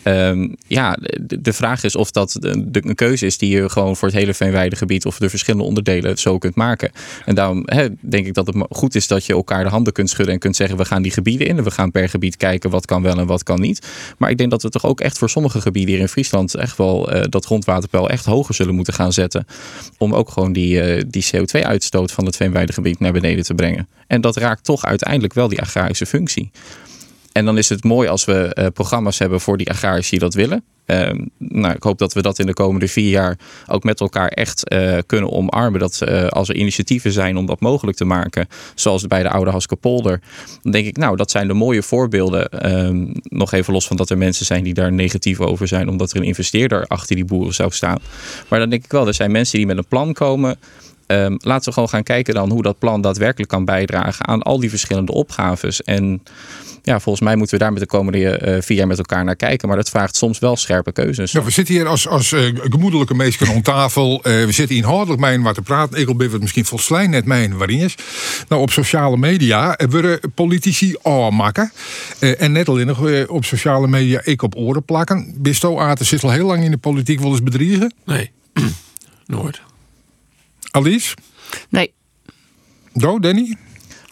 [0.02, 0.98] Ehm, ja,
[1.40, 4.34] de, vraag is of dat de, een keuze is die je gewoon voor het hele
[4.34, 6.90] veenweidegebied of de verschillende onderdelen zo kunt maken.
[7.24, 7.66] En daarom
[8.00, 10.56] denk ik dat het goed is dat je elkaar de handen kunt schudden en kunt
[10.56, 13.18] zeggen: we gaan die gebieden in en we gaan per gebied kijken wat kan wel
[13.18, 13.86] en wat kan niet.
[14.18, 16.76] Maar ik denk dat we toch ook echt voor sommige gebieden hier in Friesland echt
[16.76, 19.46] wel eh, dat grondwaterpeil echt hoger zullen moeten gaan zetten.
[19.98, 23.88] Om ook gewoon die, eh, die CO2-uitstoot van het veenweidegebied naar beneden te brengen.
[24.06, 26.50] En dat raakt toch uiteindelijk wel die agrarische functie.
[27.38, 30.34] En dan is het mooi als we eh, programma's hebben voor die agrariërs die dat
[30.34, 30.64] willen.
[30.86, 34.28] Ehm, nou, ik hoop dat we dat in de komende vier jaar ook met elkaar
[34.28, 35.80] echt eh, kunnen omarmen.
[35.80, 39.50] Dat eh, als er initiatieven zijn om dat mogelijk te maken, zoals bij de Oude
[39.50, 40.20] Haskepolder,
[40.62, 42.48] dan denk ik, nou, dat zijn de mooie voorbeelden.
[42.48, 46.10] Ehm, nog even los van dat er mensen zijn die daar negatief over zijn, omdat
[46.10, 47.98] er een investeerder achter die boeren zou staan.
[48.48, 50.58] Maar dan denk ik wel, er zijn mensen die met een plan komen.
[51.08, 54.60] Ehm, laten we gewoon gaan kijken dan hoe dat plan daadwerkelijk kan bijdragen aan al
[54.60, 55.82] die verschillende opgaves.
[55.82, 56.22] En
[56.82, 59.36] ja, volgens mij moeten we daar met de komende eh, vier jaar met elkaar naar
[59.36, 59.68] kijken.
[59.68, 61.32] Maar dat vraagt soms wel scherpe keuzes.
[61.32, 64.20] Nou, we zitten hier als, als eh, gemoedelijke meesten om tafel.
[64.22, 65.98] Eh, we zitten inhoudelijk mijn wat te praten.
[65.98, 67.94] Ik wil het misschien volslijn net mijn waarin is.
[68.48, 71.72] Nou, op sociale media eh, worden politici aanmaken.
[72.18, 75.34] Eh, en net alleen nog op sociale media ik op oren plakken.
[75.36, 77.94] Bisto Aten zit al heel lang in de politiek wel eens bedriegen.
[78.04, 78.30] Nee,
[79.26, 79.60] nooit.
[80.70, 81.14] Alice?
[81.70, 81.92] Nee.
[82.92, 83.56] Do, Danny?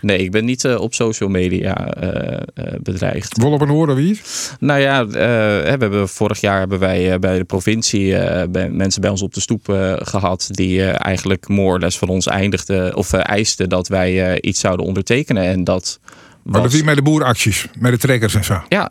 [0.00, 3.36] Nee, ik ben niet eh, op social media eh, eh, bedreigd.
[3.42, 4.20] Wel op een oren wie?
[4.60, 8.70] Nou ja, eh, we hebben vorig jaar hebben wij eh, bij de provincie eh, bij,
[8.70, 12.26] mensen bij ons op de stoep eh, gehad die eh, eigenlijk more les van ons
[12.26, 15.42] eindigden of eisten dat wij eh, iets zouden ondertekenen.
[15.44, 15.98] En dat
[16.42, 18.62] Maar dat was- wie met de boeracties, met de trekkers en zo.
[18.68, 18.90] Ja,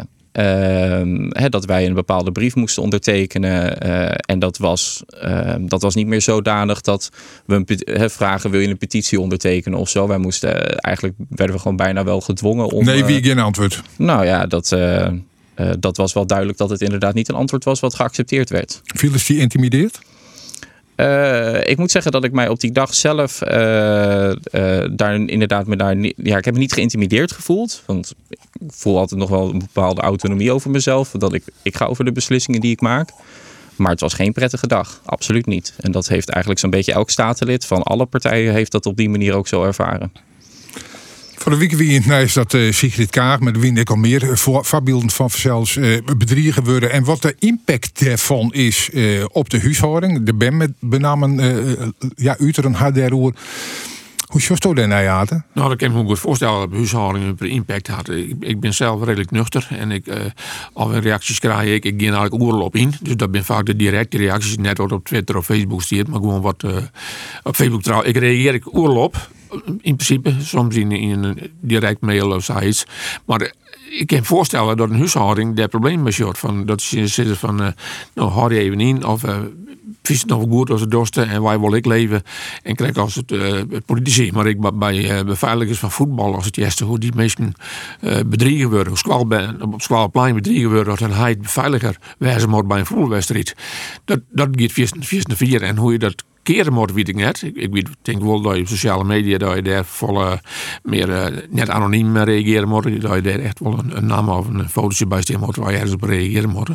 [1.29, 3.79] hè, dat wij een bepaalde brief moesten ondertekenen.
[3.79, 7.09] eh, en dat was, ehm, dat was niet meer zodanig dat
[7.45, 10.07] we een hè, vragen: wil je een petitie ondertekenen of zo?
[10.07, 12.85] Wij moesten eh, eigenlijk werden we gewoon bijna wel gedwongen om.
[12.85, 13.81] nee, eh, wie geen antwoord.
[13.97, 15.13] nou ja, dat, eh, eh,
[15.79, 18.81] dat was wel duidelijk dat het inderdaad niet een antwoord was wat geaccepteerd werd.
[18.83, 19.99] Viel is die intimideerd?
[20.95, 24.35] Eh, ik moet zeggen dat ik mij op die dag zelf eh, eh,
[24.91, 28.13] daar inderdaad me daar niet, ja, ik heb me niet geïntimideerd gevoeld, want
[28.67, 32.11] voel altijd nog wel een bepaalde autonomie over mezelf, dat ik ik ga over de
[32.11, 33.09] beslissingen die ik maak.
[33.75, 35.01] Maar het was geen prettige dag.
[35.05, 35.73] Absoluut niet.
[35.79, 39.09] En dat heeft eigenlijk zo'n beetje elk statenlid van alle partijen heeft dat op die
[39.09, 40.11] manier ook zo ervaren.
[41.45, 43.95] Voor de week wie in het Nijs dat eh, Sigrid Kaag, met wie ik al
[43.95, 46.91] meer eh, voor voorbeelden van zelfs eh, bedriegen worden.
[46.91, 50.23] En wat de impact daarvan is eh, op de huishouding.
[50.23, 53.13] De BEM met benamen eh, ja, Uteren HDR.
[54.25, 55.03] Hoe sjoest dat dan nou?
[55.53, 58.09] Nou, dat kan ik me goed voorstellen dat huishoudingen een impact had.
[58.39, 60.21] Ik, ben zelf redelijk nuchter en ik, eh
[60.73, 61.85] alweer reacties krijg ik.
[61.85, 62.93] Ik ga eigenlijk oorlog in.
[63.01, 64.57] Dus dat zijn vaak de directe reacties.
[64.57, 66.77] Net wat op Twitter of Facebook stiert, maar gewoon wat eh,
[67.43, 68.03] op Facebook trouw.
[68.03, 69.29] Ik reageer ik oorlog op.
[69.65, 72.85] In principe, soms in, in een direct mail of zoiets.
[73.25, 73.49] Maar eh,
[73.99, 76.37] ik kan me voorstellen dat een huishouding daar problemen mee heeft.
[76.37, 77.71] Van, dat ze zitten van, eh,
[78.13, 79.05] nou, hou je even in.
[79.05, 79.37] Of eh
[80.03, 82.21] vies het nog goed als het dorsten en waar wil ik leven.
[82.63, 86.55] En krijg als het eh, politici, maar ik bij- eh, beveiligers van voetbal, als het
[86.55, 87.53] juist hoe die mensen
[87.99, 89.27] eh, bedriegen worden, hoe squal
[89.61, 93.55] op Squalplein bedriegen worden, en hij beveiliger wijzen moet bij een voetbalwedstrijd.
[94.05, 97.15] Dat, dat gaat via via de vier en hoe je dat keren moet, weet ik
[97.15, 97.41] net.
[97.41, 100.41] Ik, ik weet- denk wel dat je op sociale media dat je daar volle
[100.83, 103.01] meer eh, net anoniem reageren moet.
[103.01, 105.69] Dat je daar echt wel een, een naam of een fotootje bij stellen moet waar
[105.71, 106.69] je ergens op reageren moet.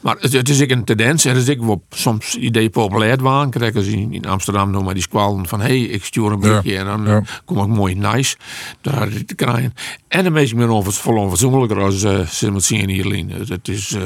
[0.00, 3.22] Maar het, het is ook een tendens en het is ook wel soms idee populair
[3.22, 3.50] waan.
[3.50, 6.76] Krijg als in, in Amsterdam nog maar die squallen van hey, ik stuur een berichtje
[6.76, 8.36] en dan eh, kom ik mooi nice
[8.80, 9.74] daar te krijgen.
[10.08, 13.30] En de meeste meer onver, vol onverzoenlijker als eh, ze met zien hier Lien.
[13.30, 14.02] Het, is, eh,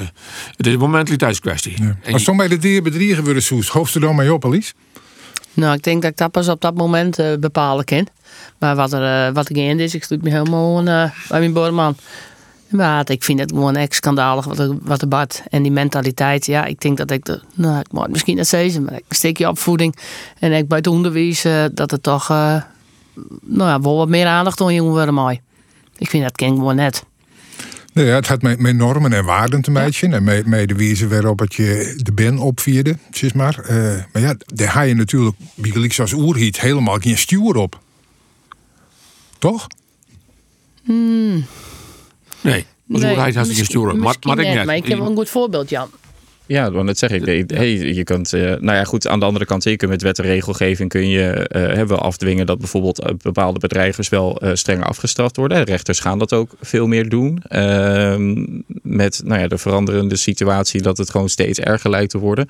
[0.57, 1.75] het is een mentaliteitskwestie.
[2.03, 4.73] En Als bij de dier bedriegen worden, Soes, hoofd er dan mee op, Alice?
[5.55, 8.07] Nou, ik denk dat ik dat pas op dat moment eh, bepalen kan.
[8.59, 11.53] Maar wat er, eh, wat er gaande is, ik sluit me helemaal eh, bij mijn
[11.53, 11.97] boorman.
[12.69, 15.43] Maar ik vind het gewoon echt schandalig wat er, wat er bad.
[15.51, 18.95] En die mentaliteit, ja, ik denk dat ik, de, nou, ik misschien net zeggen, maar
[18.95, 19.97] een stukje opvoeding
[20.39, 24.75] en ik bij het onderwijs, dat het toch, nou ja, wel wat meer aandacht aan
[24.75, 25.41] jongen worden mij.
[25.99, 27.05] Ik vind dat ken gewoon net.
[27.95, 30.13] Nee, ja, het had met, met normen en waarden te maken.
[30.13, 33.59] En met, met de wijze waarop het je de ben opvierde, zeg maar.
[33.59, 37.81] Eh, maar ja, daar ga je natuurlijk, gelijk als oerhiet, helemaal geen stuur op.
[39.39, 39.67] Toch?
[40.85, 41.45] Hmm.
[42.41, 43.85] Nee, als Nee, misschien- gestuurd.
[43.85, 44.67] Maar, misschien maar ik net, net.
[44.67, 45.89] Maar ik heb wel een goed voorbeeld, Jan.
[46.47, 47.51] Ja, want dat zeg ik.
[47.51, 49.09] Hey, je kunt, eh, nou ja, goed.
[49.09, 52.47] Aan de andere kant, je kunt met wet en regelgeving kun je eh, wel afdwingen
[52.47, 55.65] dat bijvoorbeeld eh, bepaalde bedrijvers wel eh, strenger afgestraft worden.
[55.65, 57.43] Rechters gaan dat ook veel meer doen.
[57.49, 58.45] Ehm,
[58.83, 62.49] met nou ja, de veranderende situatie dat het gewoon steeds erger lijkt te worden.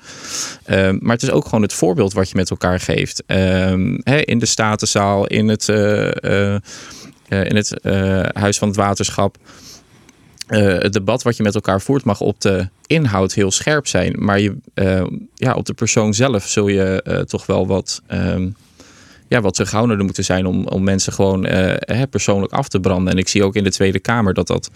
[0.65, 3.23] Ehm, maar het is ook gewoon het voorbeeld wat je met elkaar geeft.
[3.25, 5.67] Ehm, in de Statenzaal, in het,
[7.29, 7.73] in het
[8.33, 9.37] Huis van het Waterschap.
[10.47, 14.15] Eh, het debat wat je met elkaar voert mag op de inhoud heel scherp zijn.
[14.17, 15.05] Maar je, eh,
[15.35, 18.49] ja, op de persoon zelf zul je eh, toch wel wat, ehm,
[19.27, 21.47] ja, wat terughoudender moeten zijn om, om mensen gewoon
[22.09, 23.13] persoonlijk af te branden.
[23.13, 24.71] En ik zie ook in de Tweede Kamer dat dat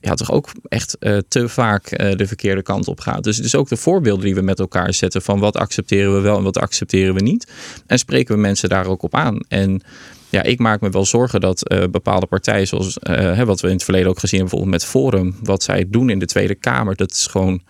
[0.00, 0.96] ja, toch ook echt
[1.28, 3.24] te vaak de verkeerde kant op gaat.
[3.24, 6.20] Dus het is ook de voorbeelden die we met elkaar zetten van wat accepteren we
[6.20, 7.52] wel en wat accepteren we niet.
[7.86, 9.38] En spreken we mensen daar ook op aan.
[9.48, 9.82] En
[10.30, 13.66] ja, ik maak me wel zorgen dat eh, bepaalde partijen, zoals eh, hè, wat we
[13.68, 16.54] in het verleden ook gezien hebben, bijvoorbeeld met Forum, wat zij doen in de Tweede
[16.54, 17.62] Kamer, dat is gewoon,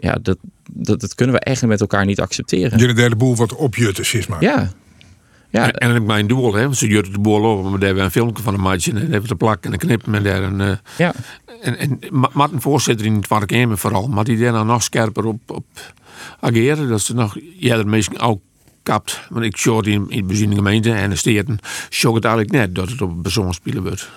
[0.00, 0.36] ja, dat,
[0.72, 2.78] dat, dat kunnen we echt met elkaar niet accepteren.
[2.78, 4.42] Jullie derde boel wat opjutten, zeg maar.
[4.42, 4.70] Ja.
[5.50, 5.72] Ja.
[5.72, 8.02] En, en mijn doel, hè, want ze jutten de boel over, maar daar hebben we
[8.04, 10.60] een filmpje van een maatje en even te plakken en dan knippen en daar een.
[10.60, 11.12] eh, ja.
[11.62, 15.24] En, en Ma- Martin voorzitter in het Kamer vooral, maar die daar nou nog scherper
[15.24, 15.64] op, op
[16.40, 18.40] ageren, dat ze nog eerder misschien ook
[18.82, 19.20] kapt.
[19.28, 21.58] Want ik in, in de gemeente en de steden,
[21.90, 24.10] show het eigenlijk net dat het op een persoon spelen wordt.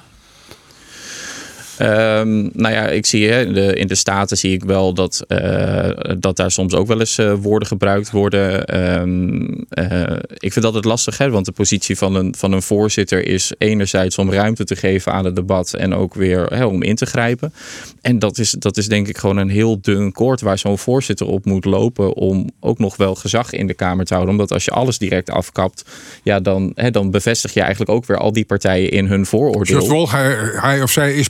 [1.77, 6.35] Ehm, nou ja, ik zie hè, in de, Staten zie ik wel dat, eh, dat
[6.35, 8.65] daar soms ook wel eens eh, woorden gebruikt worden.
[8.65, 12.61] Ehm, eh, ik vind dat het lastig, hè, want de positie van een, van een
[12.61, 16.83] voorzitter is enerzijds om ruimte te geven aan het debat en ook weer hè, om
[16.83, 17.53] in te grijpen.
[18.01, 21.27] En dat is, dat is denk ik gewoon een heel dun koord waar zo'n voorzitter
[21.27, 24.33] op moet lopen om ook nog wel gezag in de Kamer te houden.
[24.33, 25.85] Omdat als je alles direct afkapt,
[26.23, 29.87] ja, dan, hè, dan bevestig je eigenlijk ook weer al die partijen in hun vooroordeel.
[29.87, 31.29] Wel, hij, hij of zij is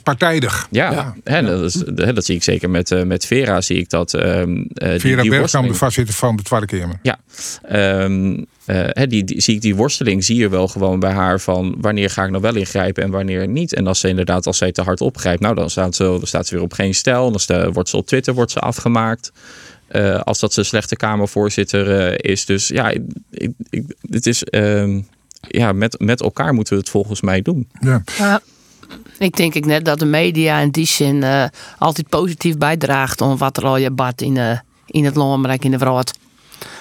[0.70, 3.60] Ja, Hè, dat, is, hè, dat zie ik zeker met, eh, met Vera.
[3.60, 4.14] Zie ik dat.
[4.14, 6.98] ehm, eh, die- Vera die Bergkamp, worsteling- de voorzitter van de Tweede Kamer.
[7.02, 7.18] Ja,
[7.62, 11.40] Ehm, eh, hè, die, die, zie ik die worsteling zie je wel gewoon bij haar
[11.40, 13.74] van wanneer ga ik nou wel ingrijpen en wanneer niet.
[13.74, 16.46] En als ze inderdaad, als zij te hard opgrijpt, nou dan staat ze, dan staat
[16.46, 17.30] ze weer op geen stijl.
[17.30, 19.32] Dan sta- wordt ze op Twitter wordt ze afgemaakt.
[19.88, 22.44] Eh, als dat ze slechte Kamervoorzitter eh, is.
[22.44, 24.44] Dus ja, ik, ik, ik- het is.
[24.44, 25.00] ehm,
[25.48, 27.68] ja, met, met elkaar moeten we het volgens mij doen.
[28.18, 28.40] Ja.
[29.18, 31.44] Ik denk ik net dat de media in die zin eh,
[31.78, 35.70] altijd positief bijdraagt om wat er al je bad in, eh, in het landrijk in
[35.70, 36.12] de wereld.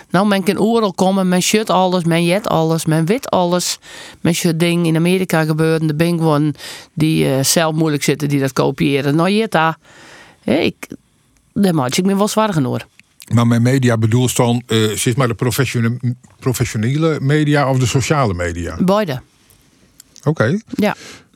[0.10, 3.80] Nou, men kan overal komen, men shut alles, men jet alles, men weet alles.
[4.22, 6.56] Men shut ding in Amerika gebeuren, de gewoon
[6.94, 9.16] die eh, zelf moeilijk zitten, die dat kopiëren.
[9.16, 9.78] Nou, jet daar.
[10.44, 10.88] Ik,
[11.54, 12.88] daar maak ik me wel zwaar genoeg.
[13.34, 14.64] Maar mijn media bedoelt dan,
[14.96, 18.78] zeg maar de professione- professionele media of de sociale media?
[18.84, 19.22] Beide.
[20.24, 20.60] Oké.
[20.76, 20.96] Ja.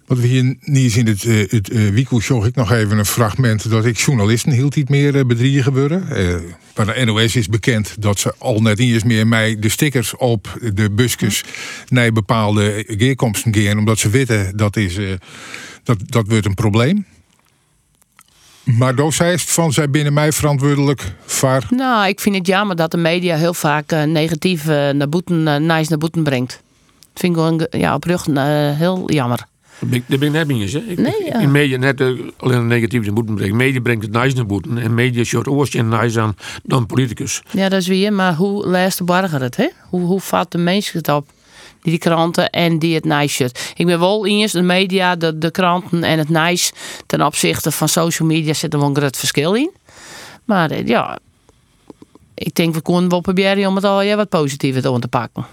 [0.09, 3.05] Want we hier niet in het, eh het eh Wieko zag ik nog even een
[3.05, 6.09] fragment dat ik journalisten hield niet meer eh, bedriegen worden.
[6.09, 6.35] Eh
[6.75, 10.15] maar de NOS is bekend dat ze al net niet eens meer mij de stickers
[10.15, 11.43] op de busjes
[11.87, 14.97] naar bepaalde geerkomsten gaan, omdat ze weten dat is
[15.83, 17.05] dat, dat wordt een probleem.
[18.63, 21.63] Maar Doos zei van zij binnen mij verantwoordelijk voor.
[21.69, 25.97] Nou, ik vind het jammer dat de media heel vaak negatief naar boeten, nice naar
[25.97, 26.61] boeten brengt.
[27.13, 29.47] Dat vind ik gewoon ja, oprecht eh, heel jammer.
[29.79, 29.89] Daar
[30.19, 30.73] ben ik- net mee eens.
[30.73, 30.79] hè.
[30.79, 31.39] Ik, Nee, ik- ja.
[31.39, 33.55] In media net eh, alleen een negatief naar boeten brengen.
[33.55, 34.77] Media brengt het nice naar boeten.
[34.77, 37.41] En media short oors en nice aan dan politicus.
[37.51, 39.55] Ja, dat is weer, maar hoe leest de burger het?
[39.55, 39.67] Hè?
[39.89, 41.27] Hoe, hoe vat de mensen het op?
[41.81, 43.73] Die, die kranten en die het nice shirt.
[43.75, 46.71] Ik ben wel eens de media, de, de kranten en het nice
[47.05, 49.71] ten opzichte van social media zit er wel een groot verschil in.
[50.45, 51.19] Maar eh, ja,
[52.33, 55.45] ik denk we kunnen wel proberen om het al ja, wat positiever te pakken.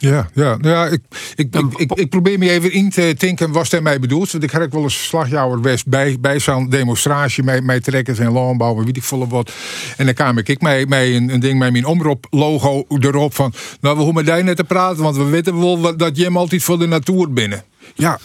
[0.00, 1.00] Ja, ja, nou ja ik,
[1.34, 4.30] ik, ik, ik, probeer me even in te denken wat mij bedoelt.
[4.30, 8.32] Want ik ook wel eens slagjouwer West bij, bij zo'n demonstratie met, met trekkers en
[8.32, 9.52] landbouw en weet ik veel wat.
[9.96, 13.52] En dan kwam ik met, met een, een ding met mijn omroep-logo erop van...
[13.80, 16.78] Nou, we hoeven daar net te praten, want we weten wel dat Jim altijd voor
[16.78, 17.64] de natuur binnen.
[17.94, 18.18] Ja,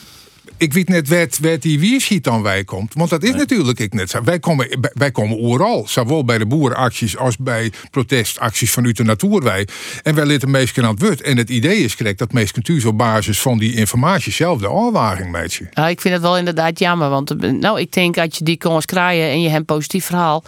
[0.63, 2.93] ik weet net waar, waar die wierschiet dan wij komt.
[2.93, 4.23] Want dat is natuurlijk ik net zo.
[4.23, 5.87] Wij komen, wij komen overal.
[5.87, 9.67] Zowel bij de boerenacties als bij protestacties vanuit de natuurwij.
[10.03, 11.21] En wij litten meestal aan het woord.
[11.21, 14.69] En het idee is correct dat meestal thuis op basis van die informatie zelf de
[14.69, 15.67] aanwaging meet je.
[15.71, 17.09] Ja, ik vind het wel inderdaad jammer.
[17.09, 20.05] Want eh, nou, ik denk dat je die kans krijgen en je hebt een positief
[20.05, 20.43] verhaal,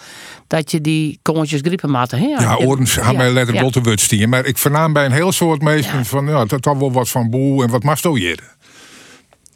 [0.48, 2.30] dat je die kontjes griepen maten.
[2.30, 4.30] Ja, Orens gaan mij letterlijk wel te woord stieren.
[4.30, 6.28] Maar ik vernaam bij een heel soort mensen van...
[6.28, 8.55] Ja, dat had wel wat van boel en wat mag hier.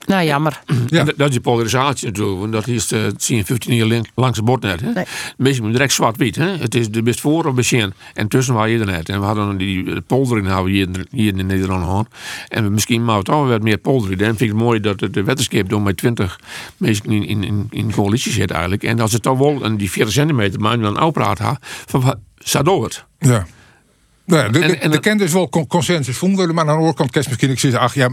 [0.09, 0.59] Nou, jammer.
[0.89, 2.39] En dat- is die polarisatie natuurlijk.
[2.39, 4.81] Want dat is uh, 10, 15 jaar lang- langs de bord net.
[4.81, 4.91] Hè?
[4.91, 5.05] Nee.
[5.37, 6.35] Meestal moet direct zwart-wit.
[6.35, 6.57] hè.
[6.57, 7.93] Het is de best voor of begin.
[8.13, 9.09] En tussen waar je er net.
[9.09, 12.07] En we hadden die eh, poldering hier, in- hier in Nederland gehad.
[12.47, 14.19] En misschien maar toch wel wat meer poldering.
[14.19, 16.39] Dan vind ik het mooi dat de wetenschap door met 20
[16.77, 18.83] mensen in, in, in, in coalitie zit eigenlijk.
[18.83, 22.17] En als het toch wel een die 40 centimeter maar dan uitpraat ha, van wat
[22.37, 23.05] zou door het?
[23.19, 23.47] Ja.
[24.29, 26.75] Nou ja, de, En- en de kent dus wel con- consensus vonden, maar aan de
[26.75, 28.09] andere kant misschien ik zeggen, ach ja,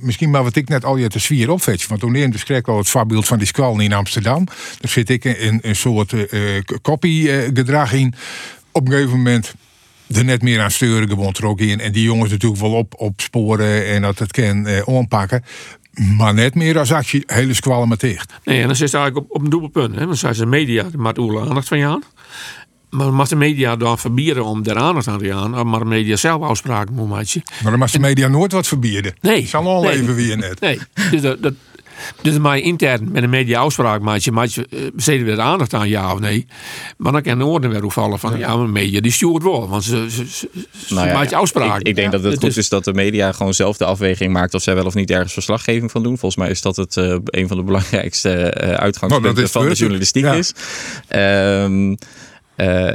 [0.00, 1.88] misschien maar wat ik net al je te zwier opvetje.
[1.88, 4.44] Want toen dus kreeg al het voorbeeld van die squal in Amsterdam.
[4.80, 8.14] Daar zit ik een, een soort eh eh, kopiegedrag in.
[8.72, 9.54] Op een gegeven moment
[10.14, 11.80] er net meer aan steuren gewoon er ook in.
[11.80, 15.44] En die jongens natuurlijk wel op, opsporen en dat het kan eh, aanpakken.
[16.16, 18.32] Maar net meer als actie hele squallen maar dicht.
[18.44, 19.94] Nee, en dan zit ze eigenlijk op, op een dubbel punt.
[19.94, 20.06] Hè?
[20.06, 22.02] Want zij zijn media, die maakt oorlog aandacht van je aan.
[22.90, 25.68] Maar mag de media dan verbieden om daar aandacht aan te gaan?
[25.68, 27.42] Maar de media zelf afspraken moet maken.
[27.62, 29.14] Maar dan mag de media nooit wat verbieden.
[29.20, 29.46] Nee.
[29.46, 29.90] Zal al Nee.
[29.92, 30.60] even weer net.
[30.60, 30.78] Nee,
[31.10, 31.52] dus dat, dat,
[32.22, 35.40] dus je intern met een media afspraak maak je, maak je eh, besteden weer de
[35.42, 36.46] aandacht aan, ja of nee.
[36.96, 39.68] Maar dan kan de orde weer opvallen van, ja, maar de media die stuurt wel,
[39.68, 40.48] want ze, ze, ze,
[40.86, 41.80] ze Nou ja, maakt je afspraken.
[41.80, 43.84] Ik, ik denk dat het Het goed is- is dat de media gewoon zelf de
[43.84, 46.18] afweging maakt of zij wel of niet ergens verslaggeving van doen.
[46.18, 49.74] Volgens mij is dat het eh, een van de belangrijkste eh, uitgangspunten Nou, van de
[49.74, 50.32] journalistiek Ja.
[50.32, 50.52] is.
[51.08, 51.96] Ehm, eh,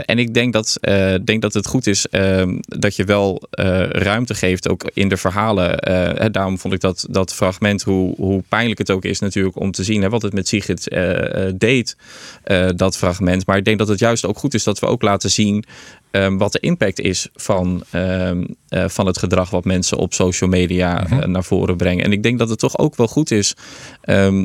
[0.05, 3.89] en ik denk dat, eh, denk dat het goed is ehm, dat je wel eh,
[3.89, 5.79] ruimte geeft, ook in de verhalen.
[5.79, 9.59] Eh, hè, daarom vond ik dat, dat fragment, hoe, hoe pijnlijk het ook is natuurlijk
[9.59, 11.97] om te zien hè, wat het met Sigrid eh, eh, deed,
[12.43, 13.45] eh, dat fragment.
[13.45, 15.63] Maar ik denk dat het juist ook goed is dat we ook laten zien
[16.11, 20.49] ehm, wat de impact is van, ehm, eh, van het gedrag wat mensen op social
[20.49, 22.05] media eh, naar voren brengen.
[22.05, 23.55] En ik denk dat het toch ook wel goed is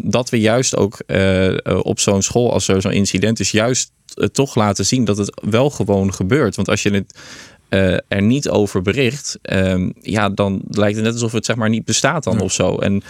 [0.02, 3.90] dat we juist ook eh, eh, op zo'n school, als er zo'n incident is, juist
[3.90, 3.97] eh,
[4.32, 6.56] toch laten zien dat het wel gewoon gebeurt.
[6.56, 7.14] Want als je het
[7.68, 11.68] eh, er niet over bericht, ehm, ja, dan lijkt het net alsof het zeg maar
[11.68, 12.78] niet bestaat dan of zo.
[12.78, 13.02] En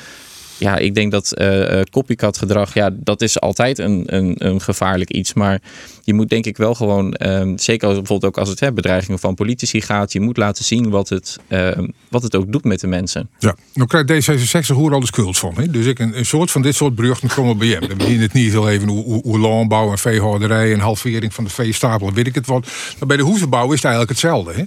[0.59, 5.11] ja, ik denk dat eh, copycat gedrag, ja, dat is altijd een, een, een gevaarlijk
[5.11, 5.35] iets.
[5.35, 5.61] Maar
[6.03, 9.19] je moet denk ik wel gewoon, ehm, zeker als, bijvoorbeeld ook als het hè, bedreigingen
[9.19, 12.81] van politici gaat, je moet laten zien wat het, ehm, wat het ook doet met
[12.81, 13.31] de mensen.
[13.39, 15.55] Ja, dan krijgt D66 hoer al de van.
[15.57, 15.71] Hè?
[15.71, 17.89] Dus ik een, soort van dit soort beruchten komen bij hem.
[17.89, 21.45] Dan begint het niet heel even hoe, hoe, hoe landbouw en veehouderij en halvering van
[21.45, 22.67] de veestapel, weet ik het wat.
[22.99, 24.53] Maar bij de hoezenbouw is het eigenlijk hetzelfde.
[24.53, 24.65] Hè?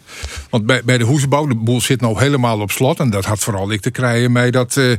[0.50, 3.00] Want bij, bij de hoezenbouw, de boel zit nou helemaal op slot.
[3.00, 4.92] En dat had vooral ik te krijgen mee dat, eh,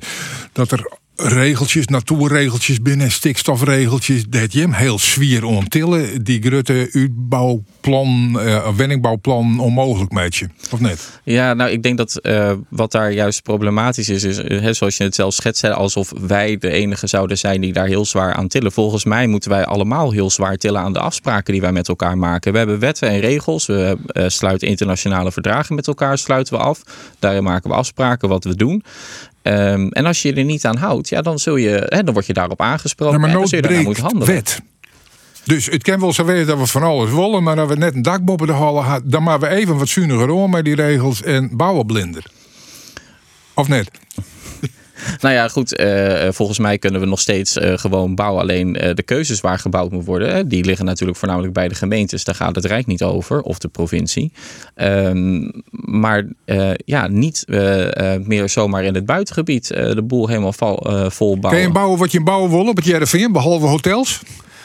[0.53, 0.82] dat er
[1.17, 6.25] regeltjes, natuurregeltjes binnen, stikstofregeltjes, dat je hem heel zwier ontillen.
[6.25, 10.49] Die grote uitbouwplan, eh wenningbouwplan onmogelijk met je.
[10.71, 11.21] Of net?
[11.25, 14.97] Ja, nou, ik denk dat eh, wat daar juist problematisch is, is eh, hè, zoals
[14.97, 18.49] je het zelf schetst, alsof wij de enige zouden zijn die daar heel zwaar aan
[18.49, 18.73] tillen.
[18.73, 22.19] Volgens mij moeten wij allemaal heel zwaar tillen aan de afspraken die wij met elkaar
[22.19, 22.53] maken.
[22.53, 23.97] We hebben wetten en regels, we
[24.27, 26.83] sluiten internationale verdragen met elkaar, sluiten we af.
[27.19, 28.83] Daarin maken we afspraken wat we doen.
[29.43, 32.27] Ehm, en als je er niet aan houdt, ja, dan, zul je, hè, dan word
[32.27, 34.35] je daarop aangesproken maar en dan zul je moeten handelen.
[34.35, 34.61] wet.
[35.45, 37.95] Dus het kan wel zo wezen dat we van alles willen, maar dat we net
[37.95, 40.75] een dak boven de hallen hadden, dan maar we even wat zuiniger om met die
[40.75, 42.25] regels en bouwen blinder.
[43.55, 43.91] Of net?
[45.21, 45.77] Nou ja, goed.
[45.77, 48.41] eh, volgens mij kunnen we nog steeds eh, gewoon bouwen.
[48.43, 52.25] Alleen eh, de keuzes waar gebouwd moet worden, die liggen natuurlijk voornamelijk bij de gemeentes.
[52.25, 54.33] Daar gaat het Rijk niet over, of de provincie.
[54.75, 60.29] Ehm, maar eh, ja, niet eh, eh, meer zomaar in het buitengebied eh, de boel
[60.29, 61.63] helemaal eh, vol bouwen.
[61.63, 64.21] je bouwen wat je bouwen wil op het Jereveen, behalve hotels?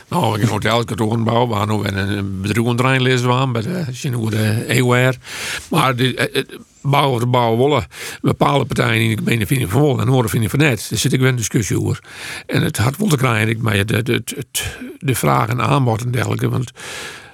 [0.10, 0.48] Nou, ik
[0.90, 1.48] een een bouw.
[1.48, 4.32] We hadden ook een bedrijf het rijden waren bij de Chinoe
[4.68, 5.16] EWR.
[5.70, 7.86] Maar de, eh, het bouwen de bouwen willen.
[8.22, 10.88] Bepaalde partijen in de gemeente vinden van wel en horen vinden van net.
[10.90, 12.00] Daar zit ik wel een discussie over.
[12.46, 16.12] En het had wel te krijgen, maar de, de, het- de vraag en aanbod en
[16.12, 16.50] dergelijke.
[16.50, 16.72] Want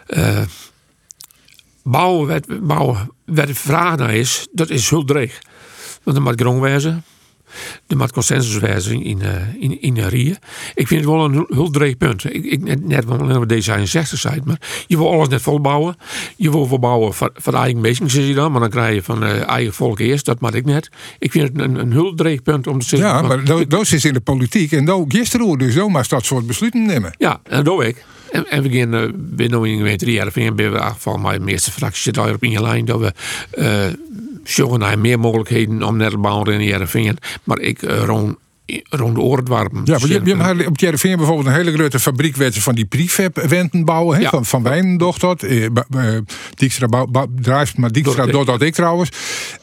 [0.05, 0.41] eh,
[1.83, 3.07] bouwen, wat,
[3.47, 5.39] de vraag naar is, dat is heel dreig.
[6.03, 7.03] Want er moet grond wezen.
[7.87, 10.37] Er moet consensus wezen in, eh, in, in de rieën.
[10.75, 12.23] Ik vind het wel een heel- heel dreig punt.
[12.25, 15.95] Ik, ik, net net wat we D66 zei, maar je wil alles net volbouwen.
[16.35, 18.51] Je wil volbouwen van, van eigen mensen, zeg je dan.
[18.51, 20.25] Maar dan krijg je van eh, eigen volk eerst.
[20.25, 20.89] Dat mag ik net.
[21.19, 23.09] Ik vind het een, een heel dreig punt om te zeggen.
[23.09, 26.85] Ja, maar dat- is in de politiek en dat gisteren dus zomaar dat soort besluiten
[26.85, 27.15] nemen.
[27.17, 28.05] Ja, en dat doe ik.
[28.31, 31.43] En, en we gaan eh, binnen in gemeente drie jaar of ben we van mijn
[31.43, 33.13] meeste fractie zit daar op in je lijn dat we
[34.43, 37.17] zoeken naar meer mogelijkheden om net te bouwen in Jereveen.
[37.43, 38.35] Maar ik eh, rond,
[38.89, 39.81] rond de oortwarpen.
[39.83, 43.85] Ja, maar je, je hebt op Jereveen bijvoorbeeld een hele grote fabriek van die prefab-wenten
[43.85, 44.23] bouwen.
[44.23, 45.43] Van, van Wijnendocht dat.
[45.43, 45.71] Eh, eh,
[46.55, 46.87] Dijkstra
[47.75, 49.09] maar Dijkstra doet dat ik trouwens.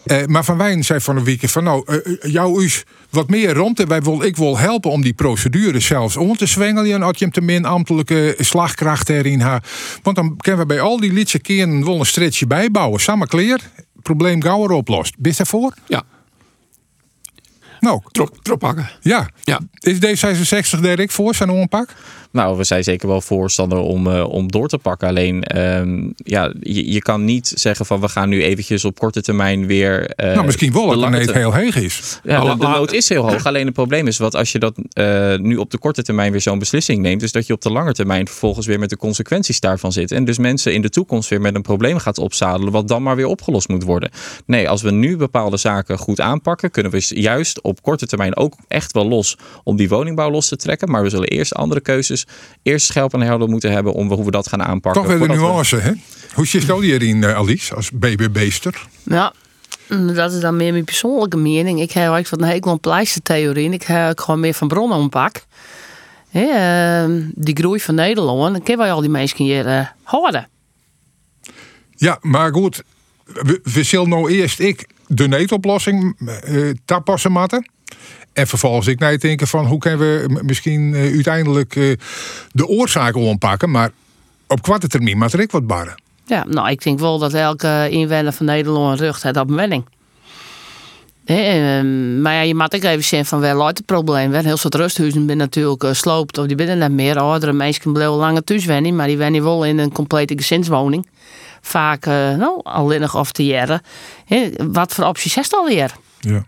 [0.04, 3.54] Eh, maar Van Wijn zei van een week van nou, eh, jou is wat meer
[3.54, 3.80] rond.
[3.80, 7.02] En wij wil, ik wil helpen om die procedure zelfs om te zwengelen.
[7.02, 9.68] Als je hem te min ambtelijke slagkracht erin hebt.
[10.02, 13.00] Want dan kunnen we bij al die liedse keren wel een stretchje bijbouwen.
[13.00, 13.60] Samen kleer,
[14.02, 15.14] probleem gauwer oplost.
[15.18, 15.74] Je daarvoor?
[15.86, 16.02] Ja.
[17.80, 18.90] Nou, trop, trop pakken.
[19.00, 19.28] Ja.
[19.42, 19.60] ja.
[19.78, 21.94] Is D66 daar ik voor, zijn onpak?
[22.32, 25.08] Nou, we zijn zeker wel voorstander om, eh, om door te pakken.
[25.08, 29.22] Alleen, ehm, ja, je, je kan niet zeggen van we gaan nu eventjes op korte
[29.22, 30.06] termijn weer...
[30.10, 32.20] eh, nou, misschien wel dat ter- heel heeg is.
[32.24, 33.46] Ja, de, de nood is heel hoog.
[33.46, 36.40] Alleen het probleem is wat als je dat eh, nu op de korte termijn weer
[36.40, 39.60] zo'n beslissing neemt, is dat je op de lange termijn vervolgens weer met de consequenties
[39.60, 40.12] daarvan zit.
[40.12, 43.16] En dus mensen in de toekomst weer met een probleem gaat opzadelen, wat dan maar
[43.16, 44.10] weer opgelost moet worden.
[44.46, 48.54] Nee, als we nu bepaalde zaken goed aanpakken, kunnen we juist op korte termijn ook
[48.68, 50.90] echt wel los om die woningbouw los te trekken.
[50.90, 52.19] Maar we zullen eerst andere keuzes,
[52.62, 55.02] eerst scherp en helder moeten hebben om hoe we dat gaan aanpakken.
[55.02, 55.92] Toch weer de we- nuance, hè?
[56.34, 58.86] Hoe zit dat hierin, eh, Alice, als BBB'ster?
[59.02, 59.32] Ja,
[59.88, 61.80] mm, dat is dan meer mijn persoonlijke mening.
[61.80, 63.66] Ik heb eigenlijk van een hekel aan pleistertheorie.
[63.66, 65.44] en Ik heb ook gewoon meer van bronnen ompak.
[66.30, 70.48] Hè, ehm, die groei van Nederland, dan kunnen wij al die mensen hier eh, houden.
[71.96, 72.82] Ja, maar goed,
[73.24, 77.70] we, we zullen nou eerst ik de neetoplossing eh tapassen matten.
[78.32, 81.92] En vervolgens ik naar denken van hoe kunnen we misschien eh, uiteindelijk eh,
[82.52, 83.70] de oorzaken ontpakken.
[83.70, 83.90] Maar
[84.46, 86.02] op korte termijn maakt er ik wat barren.
[86.26, 89.56] Ja, nou, ik denk wel dat elke inwoner van Nederland een rug heeft op een
[89.56, 89.84] wenning.
[91.24, 94.30] Hè, ehm, maar ja, je moet ook even zien van waar loopt het probleem.
[94.30, 97.18] Wel, Heel soort rusthuizen zijn natuurlijk eh, sloopt of die binnen net meer.
[97.18, 101.06] Oudere mensen blijven langer thuis wennen, maar die wennen wel in een complete gezinswoning.
[101.60, 103.82] Vaak nou, alleen nog of te jaren.
[104.56, 105.94] Wat voor opties is het alweer?
[106.20, 106.44] Ja.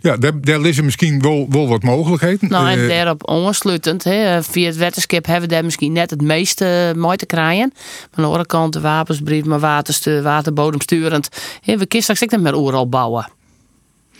[0.00, 2.48] Ja, daar, daar liggen misschien wel, wel wat mogelijkheden.
[2.48, 6.22] Nou, en Eh, daarop aansluitend, hè, via het wetenschap hebben we daar misschien net het
[6.22, 7.72] meeste mooi te krijgen.
[7.74, 11.28] Maar aan de andere kant de wapensbrief, maar waterstuur, waterbodemsturend.
[11.60, 13.28] Hè, we kunnen straks ook niet meer overal bouwen.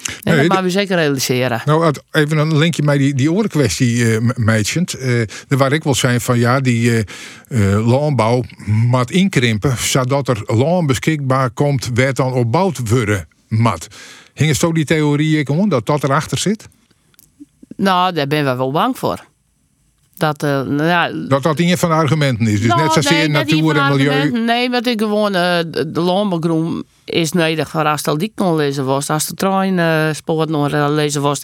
[0.08, 1.62] En Nee, dat moeten we zeker realiseren.
[1.64, 4.84] Nou, even een linkje met die, die orenkwestie, eh meidje.
[4.98, 7.04] Eh daar waar ik wil zijn van ja, die
[7.48, 13.86] eh, eh, landbouw moet inkrimpen, zodat er land beschikbaar komt, waar dan opbouwd worden mat.
[14.38, 16.68] Hing het zo die theorie ik om dat dat erachter zit?
[17.76, 19.24] Nou, daar ben we wel bang voor.
[20.16, 22.60] Dat, eh, nou ja, Dat dat een van de argumenten is.
[22.60, 24.30] Dus Nou, net zozeer nee, natuur en milieu.
[24.30, 29.10] Nee, wat ik gewoon, de de landbouwgroen is nodig voor als dik nog lezen was,
[29.10, 31.42] als de trein eh, nog lezen was,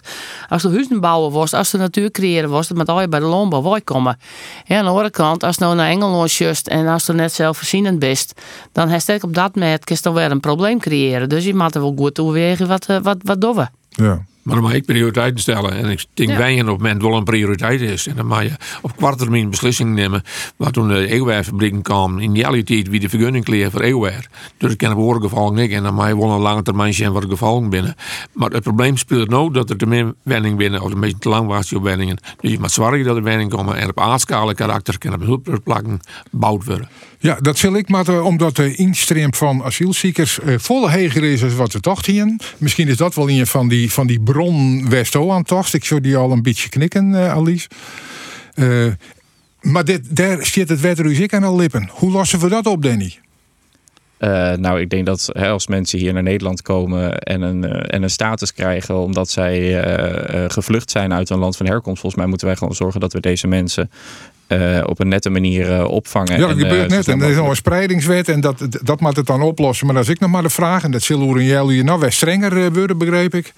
[0.49, 3.19] als de huizen bouwen was, als de natuur creëren was, dat moet al je bij
[3.19, 4.17] de landbouw komen.
[4.65, 7.33] Ja, aan de andere kant, als je nou naar Engeland just en als je net
[7.33, 8.33] zelfvoorzienend bent,
[8.71, 11.29] dan heeft het op dat moment je dan weer een probleem creëren.
[11.29, 13.67] Dus je moet er wel goed overwegen wat, eh, wat, wat doen we.
[13.89, 14.25] Ja.
[14.45, 15.71] Maar dan mag ik prioriteiten stellen.
[15.71, 16.37] En ik denk Ja.
[16.37, 18.07] wij op het moment wel een prioriteit is.
[18.07, 20.23] En dan mag je op kwart termijn beslissingen nemen.
[20.55, 22.19] Wat toen de eeuwwerfabrieken kwam.
[22.19, 24.27] In die tijd wie de vergunning kreeg voor eeuwwer.
[24.57, 25.71] Dus ik ken op horen gevallen niet.
[25.71, 27.95] En dan mag je wel een lange termijn zien wat gevallen binnen.
[28.33, 30.81] Maar het probleem speelt nou dat er te meer wenning binnen.
[30.81, 32.17] Of een beetje te lang was die op wenningen.
[32.39, 33.75] Dus je moet zorgen dat er wenning komen.
[33.75, 36.89] En op aardschale karakter kan op hulpplakken gebouwd worden.
[37.25, 41.53] Ja, dat zal ik maar omdat de instroom van asielziekers eh, volle heger is als
[41.53, 42.13] wat we dachten.
[42.13, 42.35] hier.
[42.57, 45.73] Misschien is dat wel een van die, van die bron Westo aan tocht.
[45.73, 47.67] Ik zou die al een beetje knikken, eh, Alice.
[48.53, 48.87] Eh,
[49.61, 51.89] Maar dit, daar zit het wetruziek aan al lippen.
[51.91, 53.17] Hoe lossen we dat op, Danny?
[54.17, 57.95] Eh, nou, ik denk dat hè, als mensen hier naar Nederland komen en een, eh,
[57.95, 62.21] en een status krijgen omdat zij eh, gevlucht zijn uit een land van herkomst, volgens
[62.21, 63.91] mij moeten wij gewoon zorgen dat we deze mensen
[64.85, 66.33] op een nette manier opvangen.
[66.33, 67.07] Ja, dat en, gebeurt net.
[67.07, 69.87] En er is nog een spreidingswet en dat, dat moet het dan oplossen.
[69.87, 72.11] Maar als ik nog maar de vraag, en dat zullen we in jullie nou weer
[72.11, 73.53] strenger worden, begreep ik.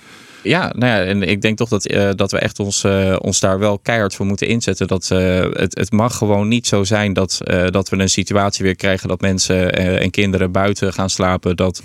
[0.47, 3.39] Ja, nou ja, en ik denk toch dat, eh, dat we echt ons, eh, ons
[3.39, 4.87] daar wel keihard voor moeten inzetten.
[4.87, 8.75] Dat, eh, het, het mag gewoon niet zo zijn dat, dat we een situatie weer
[8.75, 11.55] krijgen dat mensen en kinderen buiten gaan slapen.
[11.55, 11.83] Dat,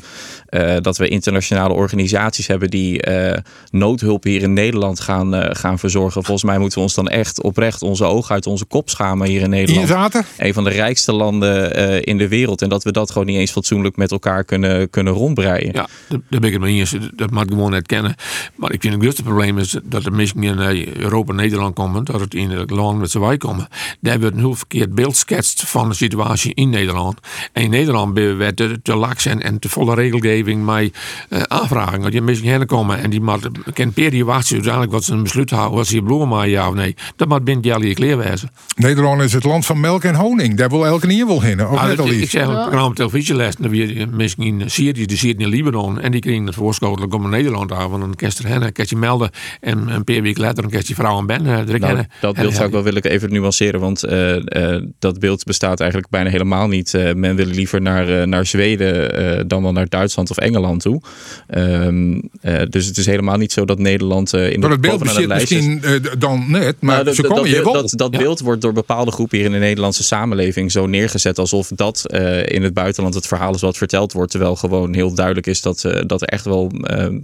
[0.53, 3.39] eh, dat we internationale organisaties hebben die eh,
[3.71, 6.25] noodhulp hier in Nederland gaan, eh, gaan verzorgen.
[6.25, 9.41] Volgens mij moeten we ons dan echt oprecht onze ogen uit onze kop schamen hier
[9.41, 9.89] in Nederland.
[9.89, 10.25] Zater?
[10.39, 11.75] Een van de rijkste landen
[12.05, 12.63] in de wereld.
[12.63, 15.73] En dat we dat gewoon niet eens fatsoenlijk met elkaar kunnen, kunnen rondbreien.
[15.73, 16.97] Ja, daar ben ik het mee eens.
[17.15, 18.15] Dat moet gewoon net kennen.
[18.57, 20.59] Maar ik vind het grootste probleem is dat er mensen in
[20.97, 23.69] Europa en Nederland komen, dat het in het land met z'n wij komen.
[24.01, 27.19] Daar wordt een heel verkeerd beeld geschetst van de situatie in Nederland.
[27.53, 30.97] En in Nederland ben we te, te laks en, en te volle regelgeving met
[31.29, 32.01] eh, aanvragen.
[32.01, 35.13] Dat je mensen heen komen en die moet kan per die wachten uiteindelijk wat ze
[35.13, 36.95] een besluit houden, wat ze hier bloemen maar ja of nee.
[37.17, 38.51] Dat moet binnen die alle kleer wezen.
[38.77, 40.57] Nederland is het land van melk en honing.
[40.57, 41.67] Daar wil elke niet wel heen.
[41.67, 43.57] Of Ah, net al ik, ik zeg een programma op televisieles.
[43.57, 46.01] Dan weer mensen in Syrië, die zitten in Libanon.
[46.01, 47.91] En die kregen het voorschotelijk om naar Nederland aan.
[47.91, 49.31] Want dan je er heen, kan je melden.
[49.61, 52.55] En een paar weken later dan kan je vrouw en ben eh, Nou, dat beeld
[52.55, 56.69] zou ik wel willen even nuanceren, want eh, eh, dat beeld bestaat eigenlijk bijna helemaal
[56.69, 56.93] niet.
[57.15, 61.01] Men wil liever naar, naar Zweden dan wel naar Duitsland of Engeland toe.
[61.47, 64.81] Ehm, eh, dus het is helemaal niet zo dat Nederland eh, in Maar de het
[64.85, 67.83] beeld bovenaan het misschien eh, dan net, maar Nou, dat- ze komen hier beeld- wel.
[67.83, 71.69] dat, dat beeld wordt door bepaalde groepen hier in de Nederlandse samenleving zo neergezet alsof
[71.75, 72.13] dat
[72.45, 74.31] in het buitenland het verhaal is wat verteld wordt.
[74.31, 76.71] Terwijl gewoon heel duidelijk is dat, dat er echt wel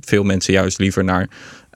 [0.00, 1.28] veel mensen juist liever naar,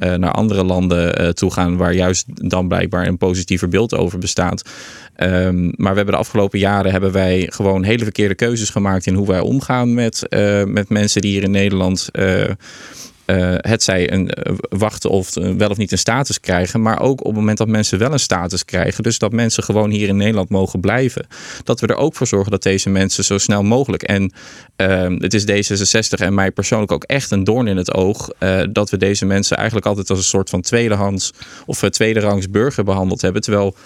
[0.03, 1.77] eh, naar andere landen eh, toe gaan.
[1.77, 4.63] Waar juist dan blijkbaar een positiever beeld over bestaat.
[5.17, 9.15] Ehm, maar we hebben de afgelopen jaren hebben wij gewoon hele verkeerde keuzes gemaakt in
[9.15, 12.09] hoe wij omgaan met, eh, met mensen die hier in Nederland.
[13.25, 16.83] Eh, het zij een, eh, wachten of wel of niet een status krijgen.
[16.83, 19.03] Maar ook op het moment dat mensen wel een status krijgen.
[19.03, 21.27] Dus dat mensen gewoon hier in Nederland mogen blijven.
[21.65, 24.03] Dat we er ook voor zorgen dat deze mensen zo snel mogelijk.
[24.03, 24.33] En
[24.77, 28.31] ehm, het is D66 en mij persoonlijk ook echt een doorn in het oog.
[28.39, 31.33] eh, dat we deze mensen eigenlijk altijd als een soort van tweedehands
[31.67, 33.43] of tweederangs burger behandeld hebben.
[33.43, 33.77] Terwijl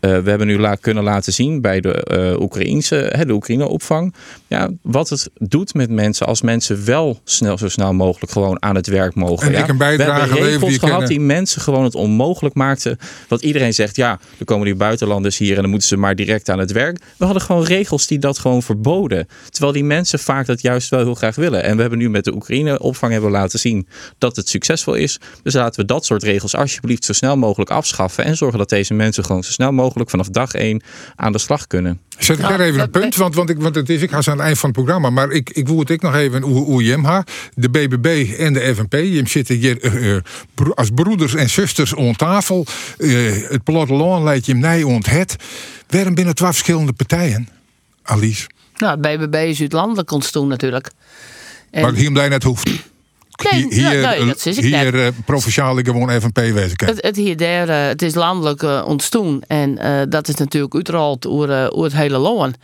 [0.00, 4.14] we hebben nu la kunnen laten zien bij de eh Oekraïnse, hè, de Oekraïne-opvang.
[4.46, 8.74] Ja, wat het doet met mensen als mensen wel snel, zo snel mogelijk gewoon aan
[8.74, 9.46] het werk mogen.
[9.46, 9.58] En ja.
[9.58, 12.98] ik een bijdrage we hebben regels die gehad die mensen gewoon het onmogelijk maakten.
[13.28, 16.48] Wat iedereen zegt, ja, er komen die buitenlanders hier en dan moeten ze maar direct
[16.48, 16.98] aan het werk.
[17.16, 19.28] We hadden gewoon regels die dat gewoon verboden.
[19.50, 21.62] Terwijl die mensen vaak dat juist wel heel graag willen.
[21.62, 23.88] En we hebben nu met de Oekraïne-opvang hebben laten zien
[24.18, 25.20] dat het succesvol is.
[25.42, 28.24] Dus laten we dat soort regels alsjeblieft zo snel mogelijk afschaffen.
[28.24, 30.82] En zorgen dat deze mensen gewoon zo snel mogelijk vanaf dag één
[31.16, 32.00] aan de slag kunnen.
[32.18, 34.30] Zet ik daar even een punt, want, want, ik, want het is, ik ga zo
[34.30, 37.24] aan het eind van het programma, maar ik, ik wil het ik nog even hoe.
[37.54, 40.22] De BBB en de FNP, Jem zitten hier eh, eh,
[40.54, 42.66] bro- als broeders en zusters om tafel.
[42.98, 43.10] Eh,
[43.48, 45.36] het platteland leidt je nee onthet.
[45.88, 47.48] Waarom binnen twaalf verschillende partijen?
[48.02, 48.46] Alice.
[48.76, 50.90] Nou, BBB is uit landelijk ontstaan natuurlijk.
[51.70, 52.70] En- Maar hier blij net hoeft.
[53.42, 56.88] Nee, hier dat is ik hier eh, provinciaal gewoon FNP wezen kan.
[56.88, 59.40] Het, het, hier daar, eh, het is landelijk eh, ontstaan.
[59.46, 62.56] En eh, dat is natuurlijk uiteraard over, eh, over het hele land.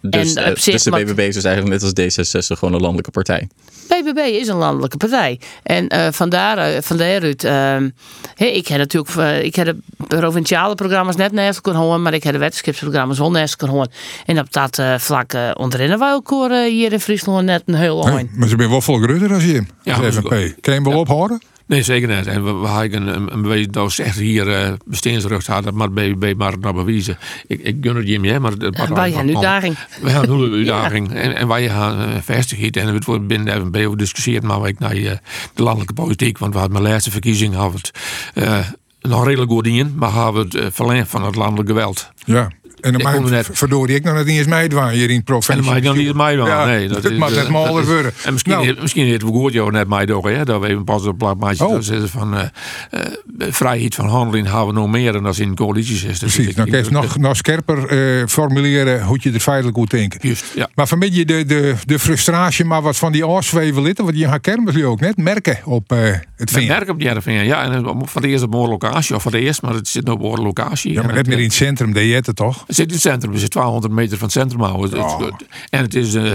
[0.00, 3.10] Dus, En eh, dus de BBB is dus eigenlijk net als D66 gewoon een landelijke
[3.10, 3.48] partij.
[3.88, 5.40] BBB is een landelijke partij.
[5.62, 7.44] En eh vandaar, eh, van daaruit...
[7.44, 7.88] ehm,
[8.34, 12.02] hè, ik heb natuurlijk ik heb de provinciale programma's net naast kunnen horen...
[12.02, 13.92] maar ik heb de wetenschapsprogramma's wel naast kunnen horen.
[14.26, 18.08] En op dat eh, vlak uh, ontrennen wij eh, hier in Friesland net een heel
[18.08, 18.36] eind.
[18.36, 21.40] Maar ze zijn wel vol groter als je Ja, Kan je hem wel ophouden?
[21.68, 22.26] Nee, zeker niet.
[22.26, 26.34] En we, we hebben een, een, dat we echt hier uh, bestaansrecht hadden, maar BBB
[26.36, 27.18] maar het naar bewijzen.
[27.46, 28.50] Ik, ik gun het je meer, maar...
[28.50, 29.76] Het, wij hebben een uitdaging.
[30.00, 31.12] We hebben een uitdaging.
[31.12, 32.76] En, en wij gaan uh, vestigheid.
[32.76, 35.10] En het wordt binnen de FNB over discussieerd, maar ik naar uh,
[35.54, 36.38] de landelijke politiek.
[36.38, 37.90] Want we hadden mijn laatste verkiezing hadden we
[38.34, 41.68] het uh, nog redelijk goed in, maar hadden we het uh, verlengd van het landelijk
[41.68, 42.10] geweld.
[42.24, 42.50] Ja.
[42.80, 45.24] En dan Ik ik, net- verdorie ik nog net niet eens meidwaan hier in het
[45.24, 45.52] provincie.
[45.54, 46.46] En dan mag je dan niet mij doen.
[46.46, 48.12] Ja, nee, dat is, mag net eh, maar dat is- worden.
[48.24, 48.64] En misschien, Nou.
[48.66, 49.22] heeft- misschien heeft
[49.70, 50.44] net mij toch, hè?
[50.44, 51.76] Dat we even pas op plaatje Oh.
[51.80, 52.44] zitten van eh,
[52.90, 53.12] eh,
[53.52, 56.18] vrijheid van handelen hebben we nog meer dan als in coalities is.
[56.18, 59.76] Dus Precies, ik- dan ik- kun je nog, nog scherper formuleren hoe je er feitelijk
[59.76, 60.18] moet denken.
[60.22, 60.68] Juist, ja.
[60.74, 64.40] Maar van beetje de, de, de frustratie, maar wat van die oorzwevelitten, want je gaat
[64.40, 65.90] kermis ook net merken op
[66.36, 66.68] het vinger.
[66.68, 67.62] merk op die RVN, ja.
[67.62, 70.08] En het- van de eerste op een locatie, of van de eerste, maar het zit
[70.08, 70.92] op een locatie.
[70.92, 72.64] Ja, maar net meer in het centrum, deed je het toch?
[72.68, 75.00] Het zit in het centrum, we zitten 200 meter van het centrum houden.
[75.02, 76.30] Het- het- en het is, eh,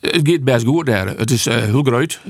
[0.00, 1.06] Het gaat best goed daar.
[1.06, 2.20] Het is eh, heel groot.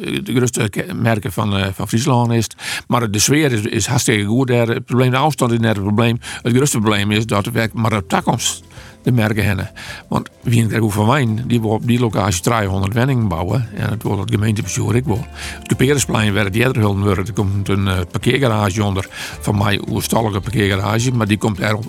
[0.00, 2.54] Eh, De grootste ke- merken van, van Friesland is het.
[2.86, 4.68] Maar de sfeer is, is hartstikke goed daar.
[4.68, 6.18] Het probleem, de afstand is net het probleem.
[6.42, 8.62] Het grootste probleem is dat er werkt maar op toekomst
[9.02, 9.70] de merken hebben.
[10.08, 13.68] Want wie in van Wijn, die wil op die locatie 300 wenningen bouwen.
[13.74, 15.24] En het wordt het gemeentebestuur ik wil.
[15.30, 17.26] Het Couperensplein werd wilden worden.
[17.26, 19.06] Er komt een parkeergarage onder.
[19.40, 21.12] Van mij een oerstallige parkeergarage.
[21.12, 21.84] Maar die komt erop.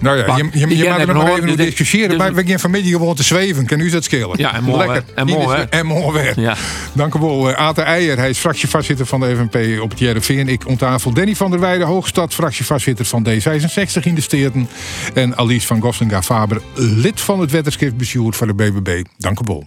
[0.00, 2.08] Nou ja, je, je, je, mag er nog even over dit- discussiëren.
[2.08, 3.66] dit- Maar we gaan vanmiddag gewoon te zweven.
[3.66, 4.38] Kan u dat schelen?
[4.38, 5.04] Ja, en mooi Lekker.
[5.14, 5.66] En mooi.
[5.70, 6.40] En mooi weer.
[6.40, 6.56] Ja.
[6.92, 7.50] Dank u wel.
[7.50, 10.28] eh, Aten Eijer, hij is fractievoorzitter van de FNP op het JRV.
[10.28, 14.68] Ik om tafel Danny van der Weijden, Hoogstad, fractievoorzitter van D66 in de Steerten.
[15.14, 19.02] En Alice van Goslinga-Faber, lid van het wetterskipbestuur van de BBB.
[19.18, 19.66] Dank u wel.